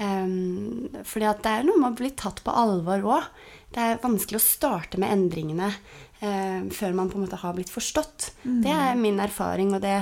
Um, 0.00 0.88
fordi 1.04 1.28
at 1.28 1.42
det 1.44 1.52
er 1.58 1.66
noe 1.68 1.80
med 1.82 1.92
å 1.92 1.98
bli 2.00 2.12
tatt 2.16 2.40
på 2.46 2.54
alvor 2.56 3.04
òg. 3.18 3.26
Det 3.70 3.82
er 3.84 4.00
vanskelig 4.02 4.40
å 4.40 4.46
starte 4.46 5.00
med 5.02 5.12
endringene 5.12 5.68
uh, 5.68 6.62
før 6.72 6.96
man 6.96 7.12
på 7.12 7.20
en 7.20 7.26
måte 7.26 7.42
har 7.42 7.58
blitt 7.58 7.72
forstått. 7.72 8.30
Mm. 8.46 8.62
Det 8.64 8.78
er 8.78 8.96
min 9.02 9.20
erfaring, 9.20 9.74
og 9.76 9.84
det, 9.84 9.98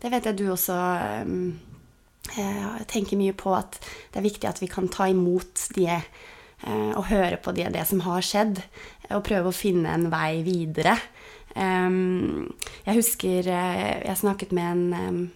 det 0.00 0.14
vet 0.14 0.30
jeg 0.30 0.40
du 0.40 0.46
også 0.54 0.78
um, 1.26 1.52
jeg 2.32 2.84
tenker 2.88 3.18
mye 3.18 3.34
på, 3.36 3.50
at 3.52 3.76
det 3.82 4.20
er 4.20 4.24
viktig 4.24 4.48
at 4.48 4.60
vi 4.62 4.70
kan 4.70 4.86
ta 4.88 5.08
imot 5.10 5.66
de 5.74 5.90
Eh, 5.90 6.04
og 6.96 7.08
høre 7.10 7.38
på 7.42 7.54
det, 7.56 7.68
det, 7.74 7.84
som 7.88 8.02
har 8.06 8.22
skjedd, 8.22 8.60
og 9.10 9.24
prøve 9.26 9.50
å 9.50 9.56
finne 9.56 9.92
en 9.92 10.08
vei 10.12 10.42
videre. 10.46 10.96
jeg 11.54 12.96
husker 12.96 13.48
eh, 13.50 14.02
jeg 14.06 14.20
snakket 14.20 14.52
med 14.56 14.70
en, 14.72 15.30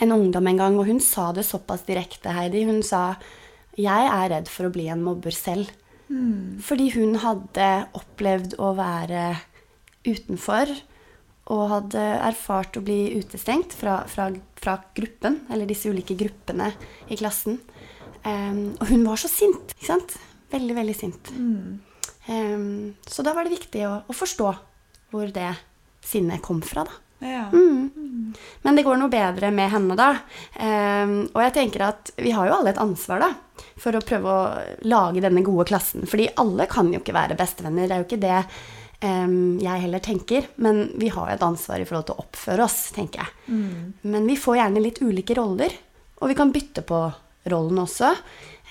en 0.00 0.12
ungdom 0.12 0.46
en 0.46 0.62
gang, 0.62 0.78
og 0.78 0.86
hun 0.88 1.00
sa 1.00 1.32
det 1.32 1.46
såpass 1.46 1.84
direkte, 1.86 2.32
Heidi. 2.32 2.64
Hun 2.64 2.82
sa 2.82 3.16
'Jeg 3.76 4.08
er 4.08 4.30
redd 4.32 4.48
for 4.48 4.66
å 4.66 4.72
bli 4.72 4.88
en 4.88 5.04
mobber 5.04 5.30
selv'. 5.30 5.68
Mm. 6.08 6.58
Fordi 6.62 6.90
hun 6.94 7.16
hadde 7.20 7.88
opplevd 7.98 8.56
å 8.58 8.72
være 8.78 9.36
utenfor 10.06 10.70
og 11.52 11.68
hadde 11.70 12.02
erfart 12.26 12.78
å 12.78 12.82
bli 12.82 13.18
utestengt 13.18 13.74
fra, 13.76 14.00
fra, 14.10 14.30
fra 14.58 14.78
gruppen, 14.96 15.42
eller 15.50 15.68
disse 15.68 15.90
ulike 15.90 16.16
gruppene 16.18 16.72
i 17.10 17.18
klassen. 17.18 17.60
Um, 18.26 18.74
og 18.80 18.88
hun 18.90 19.04
var 19.06 19.20
så 19.22 19.30
sint. 19.30 19.76
ikke 19.76 19.86
sant? 19.86 20.16
Veldig, 20.50 20.74
veldig 20.76 20.96
sint. 20.96 21.32
Mm. 21.34 21.78
Um, 22.26 22.94
så 23.06 23.22
da 23.22 23.34
var 23.34 23.46
det 23.46 23.54
viktig 23.54 23.82
å, 23.86 23.96
å, 24.06 24.14
forstå 24.14 24.52
hvor 25.12 25.30
det 25.34 25.52
sinnet 26.06 26.42
kom 26.42 26.62
fra, 26.62 26.86
da. 26.86 27.02
Ja. 27.26 27.46
Mm. 27.52 28.34
Men 28.62 28.76
det 28.76 28.84
går 28.84 28.98
noe 29.00 29.10
bedre 29.10 29.50
med 29.54 29.70
henne, 29.72 29.96
da. 29.98 30.10
Um, 30.58 31.18
og 31.32 31.40
jeg 31.46 31.54
tenker 31.56 31.86
at 31.88 32.12
vi 32.20 32.34
har 32.34 32.48
jo 32.48 32.56
alle 32.58 32.74
et 32.74 32.82
ansvar, 32.82 33.22
da, 33.22 33.64
for 33.80 33.96
å 33.96 34.04
prøve 34.04 34.32
å 34.32 34.48
lage 34.90 35.22
denne 35.24 35.44
gode 35.46 35.68
klassen. 35.70 36.06
Fordi 36.08 36.28
alle 36.42 36.68
kan 36.70 36.90
jo 36.92 37.00
ikke 37.00 37.16
være 37.16 37.38
bestevenner. 37.38 37.88
Det 37.88 37.96
er 37.96 38.02
jo 38.02 38.08
ikke 38.08 38.22
det 38.26 38.40
um, 39.06 39.56
jeg 39.62 39.84
heller 39.86 40.04
tenker. 40.04 40.50
Men 40.62 40.86
vi 41.00 41.10
har 41.14 41.30
jo 41.30 41.38
et 41.38 41.46
ansvar 41.46 41.82
i 41.82 41.88
forhold 41.88 42.10
til 42.10 42.18
å 42.18 42.26
oppføre 42.26 42.66
oss, 42.66 42.80
tenker 42.96 43.24
jeg. 43.24 43.54
Mm. 43.54 43.92
Men 44.12 44.30
vi 44.30 44.38
får 44.40 44.60
gjerne 44.60 44.84
litt 44.84 45.02
ulike 45.02 45.38
roller, 45.38 45.78
og 46.20 46.32
vi 46.32 46.38
kan 46.38 46.52
bytte 46.52 46.84
på 46.86 47.04
rollen 47.52 47.84
også. 47.86 48.12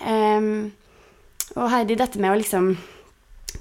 Um, 0.03 0.67
og 1.55 1.71
Heidi, 1.71 1.97
dette 1.99 2.19
med 2.21 2.33
å 2.33 2.39
liksom 2.39 2.73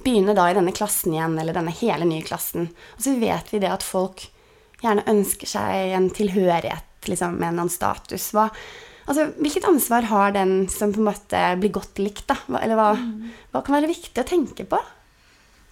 begynne 0.04 0.35
da 0.37 0.48
i 0.50 0.57
denne 0.57 0.74
klassen 0.74 1.14
igjen, 1.14 1.37
eller 1.38 1.57
denne 1.57 1.74
hele 1.74 2.07
nye 2.09 2.24
klassen, 2.26 2.68
og 2.96 3.04
så 3.04 3.14
vet 3.20 3.52
vi 3.52 3.61
det 3.62 3.70
at 3.70 3.87
folk 3.87 4.26
gjerne 4.83 5.07
ønsker 5.11 5.48
seg 5.48 5.94
en 5.96 6.11
tilhørighet 6.12 7.09
liksom, 7.09 7.38
med 7.38 7.52
en 7.52 7.62
annen 7.62 7.72
status. 7.72 8.30
Hva, 8.35 8.48
altså, 9.07 9.30
hvilket 9.38 9.68
ansvar 9.68 10.09
har 10.11 10.35
den 10.37 10.66
som 10.72 10.92
på 10.92 11.00
en 11.00 11.09
måte 11.09 11.44
blir 11.61 11.72
godt 11.78 12.02
likt, 12.02 12.26
da? 12.30 12.37
Eller 12.61 12.78
hva, 12.78 12.90
hva 13.54 13.62
kan 13.64 13.78
være 13.78 13.92
viktig 13.92 14.20
å 14.20 14.28
tenke 14.28 14.66
på? 14.68 14.80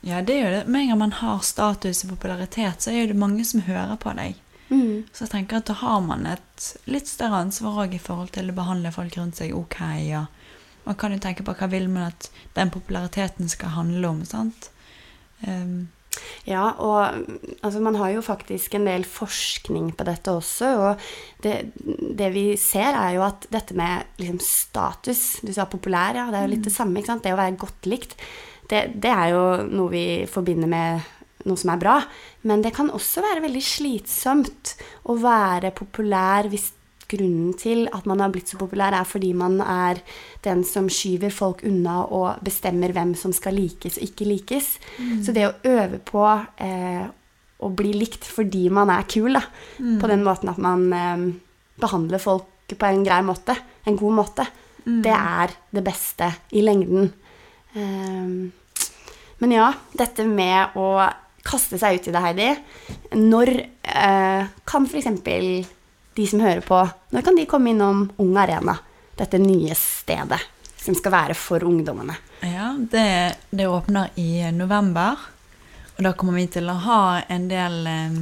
Ja, 0.02 0.22
det 0.22 0.35
er 0.35 0.40
jo 0.42 0.54
det. 0.56 0.62
Med 0.66 0.87
en 0.87 0.94
gang 0.94 1.02
man 1.04 1.18
har 1.20 1.44
status 1.46 2.02
og 2.04 2.16
popularitet, 2.16 2.82
så 2.82 2.94
er 2.94 3.11
det 3.11 3.18
mange 3.18 3.44
som 3.46 3.62
hører 3.66 3.94
på 4.02 4.14
deg. 4.18 4.38
Mm. 4.72 5.04
Så 5.12 5.26
jeg 5.26 5.35
tenker 5.35 5.61
at 5.61 5.68
da 5.68 5.76
har 5.82 6.00
man 6.02 6.24
et 6.26 6.68
litt 6.90 7.11
større 7.11 7.42
ansvar 7.44 7.85
òg 7.85 7.94
i 7.94 8.00
forhold 8.02 8.32
til 8.35 8.48
å 8.48 8.56
behandle 8.56 8.94
folk 8.94 9.18
rundt 9.18 9.38
seg 9.38 9.52
ok. 9.54 9.78
og 10.18 10.41
man 10.85 10.99
kan 10.99 11.14
jo 11.14 11.23
tenke 11.23 11.45
på 11.47 11.55
hva 11.57 11.68
vil 11.71 11.88
man 11.90 12.11
at 12.11 12.29
den 12.57 12.71
populariteten 12.75 13.51
skal 13.51 13.77
handle 13.77 14.09
om. 14.09 14.23
sant? 14.29 14.71
Um. 15.47 15.88
ja, 16.47 16.68
og 16.79 17.25
altså, 17.62 17.81
man 17.83 17.97
har 17.99 18.12
jo 18.12 18.23
faktisk 18.23 18.77
en 18.77 18.87
del 18.87 19.07
forskning 19.09 19.92
på 19.97 20.07
dette 20.07 20.35
også. 20.35 20.73
Og 20.83 21.07
det, 21.45 21.57
det 22.18 22.33
vi 22.35 22.47
ser, 22.61 22.95
er 22.99 23.16
jo 23.16 23.27
at 23.27 23.49
dette 23.53 23.77
med 23.79 24.18
liksom, 24.21 24.38
status 24.42 25.25
Du 25.42 25.53
sa 25.55 25.66
populær, 25.71 26.18
ja. 26.18 26.29
Det 26.31 26.40
er 26.40 26.47
jo 26.47 26.55
litt 26.57 26.68
det 26.68 26.75
samme. 26.75 26.99
ikke 26.99 27.14
sant? 27.14 27.25
Det 27.25 27.35
å 27.35 27.40
være 27.40 27.59
godt 27.62 27.90
likt. 27.90 28.16
Det, 28.71 28.87
det 29.03 29.11
er 29.11 29.35
jo 29.35 29.42
noe 29.68 29.90
vi 29.92 30.07
forbinder 30.31 30.71
med 30.71 31.11
noe 31.49 31.59
som 31.59 31.73
er 31.75 31.81
bra. 31.83 31.97
Men 32.47 32.62
det 32.64 32.75
kan 32.77 32.90
også 32.92 33.23
være 33.25 33.42
veldig 33.45 33.64
slitsomt 33.64 34.77
å 35.11 35.18
være 35.21 35.75
populær 35.77 36.51
hvis 36.51 36.71
grunnen 37.12 37.53
til 37.59 37.87
at 37.92 38.07
man 38.09 38.22
har 38.25 38.33
blitt 38.35 38.51
så 38.51 38.59
populær, 38.61 38.96
er 38.96 39.09
fordi 39.09 39.33
man 39.37 39.61
er 39.62 40.01
den 40.44 40.64
som 40.66 40.88
skyver 40.92 41.33
folk 41.35 41.62
unna 41.68 42.03
og 42.05 42.42
bestemmer 42.44 42.94
hvem 42.94 43.14
som 43.18 43.35
skal 43.37 43.57
likes 43.59 43.98
og 44.01 44.07
ikke 44.09 44.29
likes. 44.29 44.77
Mm. 44.98 45.18
Så 45.25 45.35
det 45.37 45.46
å 45.48 45.57
øve 45.68 46.01
på 46.05 46.25
eh, 46.64 47.05
å 47.62 47.70
bli 47.70 47.94
likt 47.96 48.27
fordi 48.27 48.66
man 48.75 48.90
er 48.94 49.07
kul, 49.11 49.37
da, 49.38 49.44
mm. 49.79 49.98
på 50.03 50.11
den 50.11 50.25
måten 50.27 50.53
at 50.53 50.61
man 50.62 50.88
eh, 50.96 51.29
behandler 51.83 52.22
folk 52.22 52.48
på 52.72 52.88
en 52.88 53.05
grei 53.05 53.20
måte, 53.27 53.57
en 53.85 53.98
god 54.01 54.14
måte, 54.16 54.46
det 54.83 55.12
er 55.14 55.53
det 55.70 55.83
beste 55.87 56.31
i 56.57 56.62
lengden. 56.64 57.11
Eh, 57.75 58.33
men 59.42 59.55
ja, 59.55 59.68
dette 59.98 60.25
med 60.27 60.77
å 60.79 60.88
kaste 61.42 61.79
seg 61.81 61.98
ut 61.98 62.09
i 62.09 62.14
det, 62.14 62.22
Heidi. 62.22 62.48
Når 63.18 63.53
eh, 63.59 64.51
kan 64.68 64.87
f.eks. 64.87 65.09
de 66.14 66.27
som 66.29 66.42
hører 66.44 66.61
på, 66.64 66.81
når 67.11 67.25
kan 67.25 67.38
de 67.38 67.46
komme 67.48 67.72
innom 67.72 68.07
Ung 68.20 68.35
Arena? 68.37 68.77
Dette 69.16 69.38
nye 69.40 69.75
stedet 69.77 70.40
som 70.83 70.96
skal 70.98 71.12
være 71.14 71.35
for 71.38 71.64
ungdommene. 71.64 72.16
Ja, 72.42 72.72
det, 72.90 73.35
det 73.51 73.68
åpner 73.70 74.11
i 74.18 74.42
november. 74.53 75.20
Og 75.96 76.03
da 76.03 76.12
kommer 76.18 76.40
vi 76.40 76.48
til 76.51 76.70
å 76.72 76.79
ha 76.83 77.03
en 77.31 77.46
del 77.51 77.87
eh, 77.87 78.16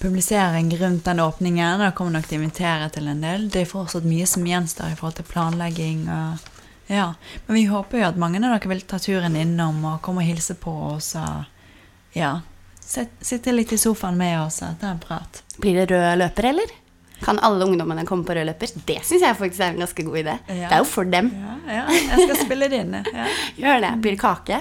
publisering 0.00 0.72
rundt 0.80 1.04
den 1.06 1.20
åpningen. 1.20 1.80
Da 1.80 1.92
kommer 1.92 2.10
vi 2.10 2.18
nok 2.18 2.28
til 2.28 2.38
å 2.38 2.42
invitere 2.42 2.90
til 2.94 3.10
en 3.12 3.22
del. 3.22 3.46
Det 3.52 3.62
er 3.62 3.70
fortsatt 3.70 4.08
mye 4.08 4.26
som 4.26 4.46
gjenstår 4.48 4.94
i 4.94 4.98
forhold 4.98 5.20
til 5.20 5.28
planlegging. 5.28 6.04
Og, 6.10 6.50
ja. 6.90 7.12
Men 7.46 7.60
vi 7.60 7.66
håper 7.70 8.02
jo 8.02 8.08
at 8.08 8.20
mange 8.20 8.42
av 8.42 8.48
dere 8.48 8.72
vil 8.72 8.84
ta 8.88 8.98
turen 9.02 9.38
innom 9.38 9.84
og 9.92 10.00
komme 10.02 10.24
og 10.24 10.30
hilse 10.32 10.58
på 10.58 10.74
oss. 10.96 11.12
Og 11.20 12.16
ja, 12.18 12.40
sitte 12.88 13.52
litt 13.54 13.72
i 13.72 13.78
sofaen 13.80 14.18
med 14.18 14.38
oss 14.40 14.62
og 14.64 14.78
ta 14.80 14.92
en 14.94 15.00
prat. 15.02 15.42
Blir 15.60 15.80
det 15.80 15.88
rød 15.92 16.20
løper, 16.22 16.50
eller? 16.52 16.76
Kan 17.20 17.40
alle 17.42 17.66
ungdommene 17.66 18.04
komme 18.06 18.26
på 18.26 18.36
rød 18.36 18.46
løper? 18.48 18.74
Det 18.86 19.00
syns 19.06 19.24
jeg 19.26 19.38
faktisk 19.38 19.64
er 19.64 19.74
en 19.74 19.82
ganske 19.82 20.04
god 20.06 20.20
idé. 20.20 20.36
Ja. 20.48 20.68
Det 20.68 20.76
er 20.76 20.84
jo 20.84 20.90
for 20.90 21.08
dem. 21.08 21.32
Ja, 21.34 21.56
ja, 21.80 21.88
jeg 21.90 22.28
skal 22.28 22.38
spille 22.44 22.70
det 22.70 22.84
inn. 22.84 22.94
Ja. 23.02 23.26
Gjør 23.62 23.82
det. 23.84 23.96
Blir 24.04 24.16
det 24.16 24.22
kake? 24.22 24.60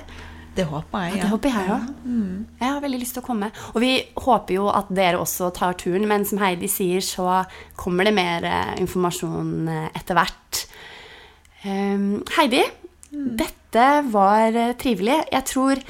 Det 0.57 0.65
håper 0.65 1.03
jeg. 1.05 1.17
Ja. 1.17 1.21
Det 1.21 1.29
håper 1.29 1.53
jeg 1.53 1.69
òg. 1.75 1.89
Jeg 2.57 2.65
har 2.65 2.81
veldig 2.81 2.99
lyst 3.03 3.13
til 3.13 3.21
å 3.21 3.27
komme. 3.27 3.51
Og 3.75 3.81
vi 3.83 3.91
håper 4.17 4.55
jo 4.55 4.65
at 4.73 4.89
dere 4.97 5.21
også 5.21 5.51
tar 5.53 5.77
turen, 5.77 6.07
men 6.09 6.25
som 6.25 6.41
Heidi 6.41 6.69
sier, 6.71 7.03
så 7.05 7.43
kommer 7.77 8.09
det 8.09 8.15
mer 8.17 8.47
eh, 8.47 8.73
informasjon 8.81 9.69
eh, 9.69 9.85
etter 9.99 10.17
hvert. 10.17 10.63
Um, 11.61 12.23
Heidi, 12.37 12.63
dette 13.11 13.85
var 14.09 14.49
eh, 14.49 14.73
trivelig. 14.81 15.19
Jeg 15.29 15.49
tror 15.51 15.83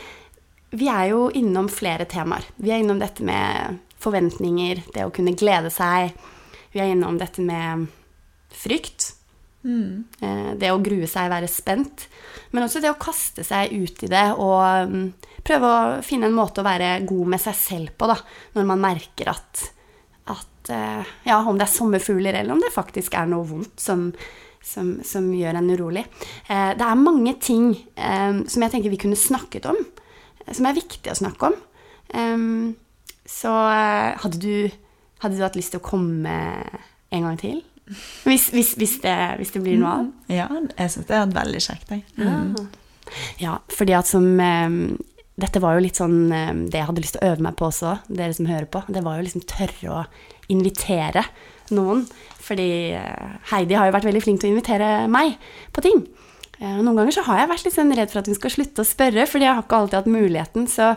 vi 0.71 0.87
er 0.91 1.11
jo 1.13 1.27
innom 1.31 1.69
flere 1.71 2.05
temaer. 2.09 2.45
Vi 2.59 2.71
er 2.73 2.81
innom 2.83 2.99
dette 2.99 3.23
med 3.23 3.77
forventninger, 4.03 4.83
det 4.93 5.05
å 5.07 5.13
kunne 5.13 5.35
glede 5.37 5.71
seg. 5.73 6.11
Vi 6.73 6.81
er 6.83 6.91
innom 6.93 7.17
dette 7.19 7.41
med 7.41 7.87
frykt. 8.53 9.13
Mm. 9.67 10.05
Det 10.59 10.69
å 10.71 10.81
grue 10.83 11.07
seg, 11.09 11.31
være 11.31 11.49
spent. 11.51 12.05
Men 12.51 12.63
også 12.67 12.81
det 12.83 12.91
å 12.91 12.99
kaste 12.99 13.43
seg 13.47 13.73
ut 13.73 14.03
i 14.05 14.09
det 14.11 14.25
og 14.39 14.91
mm, 14.91 15.07
prøve 15.47 15.71
å 15.71 15.79
finne 16.05 16.29
en 16.29 16.37
måte 16.37 16.61
å 16.61 16.67
være 16.67 17.01
god 17.07 17.33
med 17.33 17.41
seg 17.43 17.57
selv 17.57 17.95
på, 17.97 18.07
da. 18.11 18.15
Når 18.55 18.67
man 18.69 18.83
merker 18.83 19.31
at, 19.33 19.65
at 20.31 20.71
eh, 20.73 21.13
Ja, 21.27 21.41
om 21.41 21.59
det 21.59 21.67
er 21.67 21.73
sommerfugler, 21.73 22.37
eller 22.37 22.55
om 22.55 22.63
det 22.63 22.73
faktisk 22.75 23.17
er 23.19 23.27
noe 23.31 23.47
vondt 23.49 23.79
som, 23.81 24.09
som, 24.63 24.97
som 25.03 25.27
gjør 25.35 25.59
en 25.59 25.71
urolig. 25.73 26.05
Eh, 26.47 26.71
Det 26.77 26.87
er 26.87 27.03
mange 27.03 27.35
ting 27.43 27.71
eh, 27.95 28.43
som 28.47 28.63
jeg 28.63 28.75
tenker 28.75 28.93
vi 28.93 29.01
kunne 29.03 29.19
snakket 29.19 29.67
om, 29.73 29.79
eh, 29.79 30.03
som 30.55 30.67
er 30.69 30.77
viktig 30.77 31.11
å 31.11 31.17
snakke 31.17 31.51
om. 31.51 31.57
Um, 32.13 32.75
Så 33.27 33.51
eh, 33.51 34.15
hadde 34.23 34.39
du, 34.39 34.69
hadde 35.19 35.35
du 35.35 35.43
hatt 35.43 35.57
lyst 35.59 35.73
til 35.73 35.81
å 35.81 35.83
komme 35.83 36.37
en 37.11 37.25
gang 37.25 37.35
til? 37.41 37.57
Hvis, 38.23 38.49
hvis, 38.55 38.73
hvis, 38.79 38.97
det, 39.03 39.15
hvis 39.39 39.51
det 39.51 39.61
blir 39.63 39.77
noe 39.79 39.91
av? 39.91 40.07
Ja, 40.31 40.47
jeg 40.77 40.93
syns 40.93 41.07
det 41.07 41.15
er 41.15 41.35
veldig 41.35 41.61
kjekt. 41.63 41.91
Jeg. 41.91 42.05
Mm. 42.15 42.55
Ja, 43.39 43.57
fordi 43.71 43.95
at 43.95 44.07
som 44.07 44.25
um, 44.39 44.97
Dette 45.37 45.61
var 45.63 45.75
jo 45.75 45.83
litt 45.85 45.99
sånn 45.99 46.31
um, 46.31 46.63
det 46.71 46.79
jeg 46.79 46.87
hadde 46.87 47.03
lyst 47.03 47.15
til 47.15 47.23
å 47.23 47.33
øve 47.33 47.45
meg 47.45 47.55
på 47.59 47.67
også, 47.67 47.97
dere 48.07 48.33
som 48.33 48.47
hører 48.49 48.67
på. 48.71 48.81
Det 48.87 49.03
var 49.05 49.19
jo 49.19 49.27
liksom 49.27 49.43
tørre 49.47 49.91
å 49.93 50.05
invitere 50.51 51.23
noen. 51.75 52.05
Fordi 52.47 52.69
eh, 52.95 53.35
Heidi 53.51 53.75
har 53.75 53.89
jo 53.89 53.95
vært 53.97 54.07
veldig 54.07 54.23
flink 54.23 54.41
til 54.41 54.49
å 54.49 54.55
invitere 54.55 54.91
meg 55.11 55.35
på 55.75 55.83
ting. 55.83 56.05
Eh, 56.57 56.77
noen 56.81 56.97
ganger 56.97 57.19
så 57.19 57.25
har 57.27 57.43
jeg 57.43 57.51
vært 57.51 57.67
litt 57.67 57.75
sånn 57.75 57.95
redd 57.97 58.11
for 58.13 58.21
at 58.21 58.29
hun 58.29 58.37
skal 58.37 58.53
slutte 58.53 58.83
å 58.83 58.87
spørre, 58.87 59.27
fordi 59.29 59.45
jeg 59.47 59.57
har 59.57 59.65
ikke 59.65 59.81
alltid 59.81 59.99
hatt 59.99 60.09
muligheten. 60.13 60.65
Så 60.71 60.93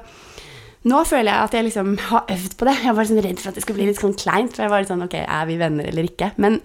nå 0.88 1.02
føler 1.04 1.28
jeg 1.28 1.48
at 1.48 1.56
jeg 1.56 1.66
liksom 1.66 1.92
har 2.08 2.32
øvd 2.36 2.56
på 2.56 2.68
det. 2.68 2.76
Jeg 2.86 2.96
var 2.96 3.10
sånn 3.10 3.22
redd 3.26 3.42
for 3.42 3.50
at 3.50 3.58
det 3.58 3.64
skulle 3.66 3.82
bli 3.82 3.90
litt 3.90 4.00
sånn 4.00 4.16
kleint. 4.16 4.56
For 4.56 4.64
jeg 4.64 4.72
var 4.72 4.84
litt 4.84 4.92
sånn, 4.92 5.04
ok, 5.04 5.18
er 5.20 5.50
vi 5.50 5.58
venner 5.60 5.90
eller 5.90 6.08
ikke? 6.08 6.30
Men 6.40 6.56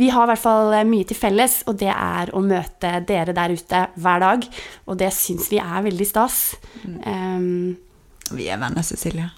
vi 0.00 0.08
har 0.14 0.24
i 0.24 0.32
hvert 0.32 0.44
fall 0.46 0.72
eh, 0.78 0.88
mye 0.88 1.08
til 1.08 1.20
felles, 1.20 1.60
og 1.68 1.76
det 1.82 1.92
er 1.92 2.32
å 2.32 2.40
møte 2.44 2.94
dere 3.08 3.36
der 3.36 3.52
ute 3.52 3.84
hver 4.00 4.24
dag. 4.24 4.48
Og 4.88 5.00
det 5.02 5.12
syns 5.16 5.50
vi 5.52 5.60
er 5.60 5.84
veldig 5.84 6.08
stas. 6.08 6.40
Um, 7.04 7.76
Vi 8.36 8.48
er 8.50 8.60
venner, 8.60 8.84
Cecilie. 8.86 9.30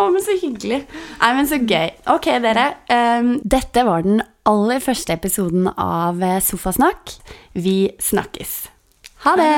å, 0.00 0.08
men 0.10 0.22
så 0.24 0.36
hyggelig. 0.40 0.82
Nei, 1.20 1.30
men 1.36 1.48
så 1.50 1.60
gøy. 1.60 1.90
Ok, 2.14 2.30
dere. 2.42 2.66
Um, 2.90 3.36
dette 3.44 3.84
var 3.86 4.06
den 4.06 4.22
aller 4.48 4.82
første 4.82 5.14
episoden 5.18 5.68
av 5.76 6.22
eh, 6.24 6.40
Sofasnakk. 6.44 7.16
Vi 7.54 7.92
snakkes. 8.02 8.56
Ha 9.26 9.36
det! 9.38 9.50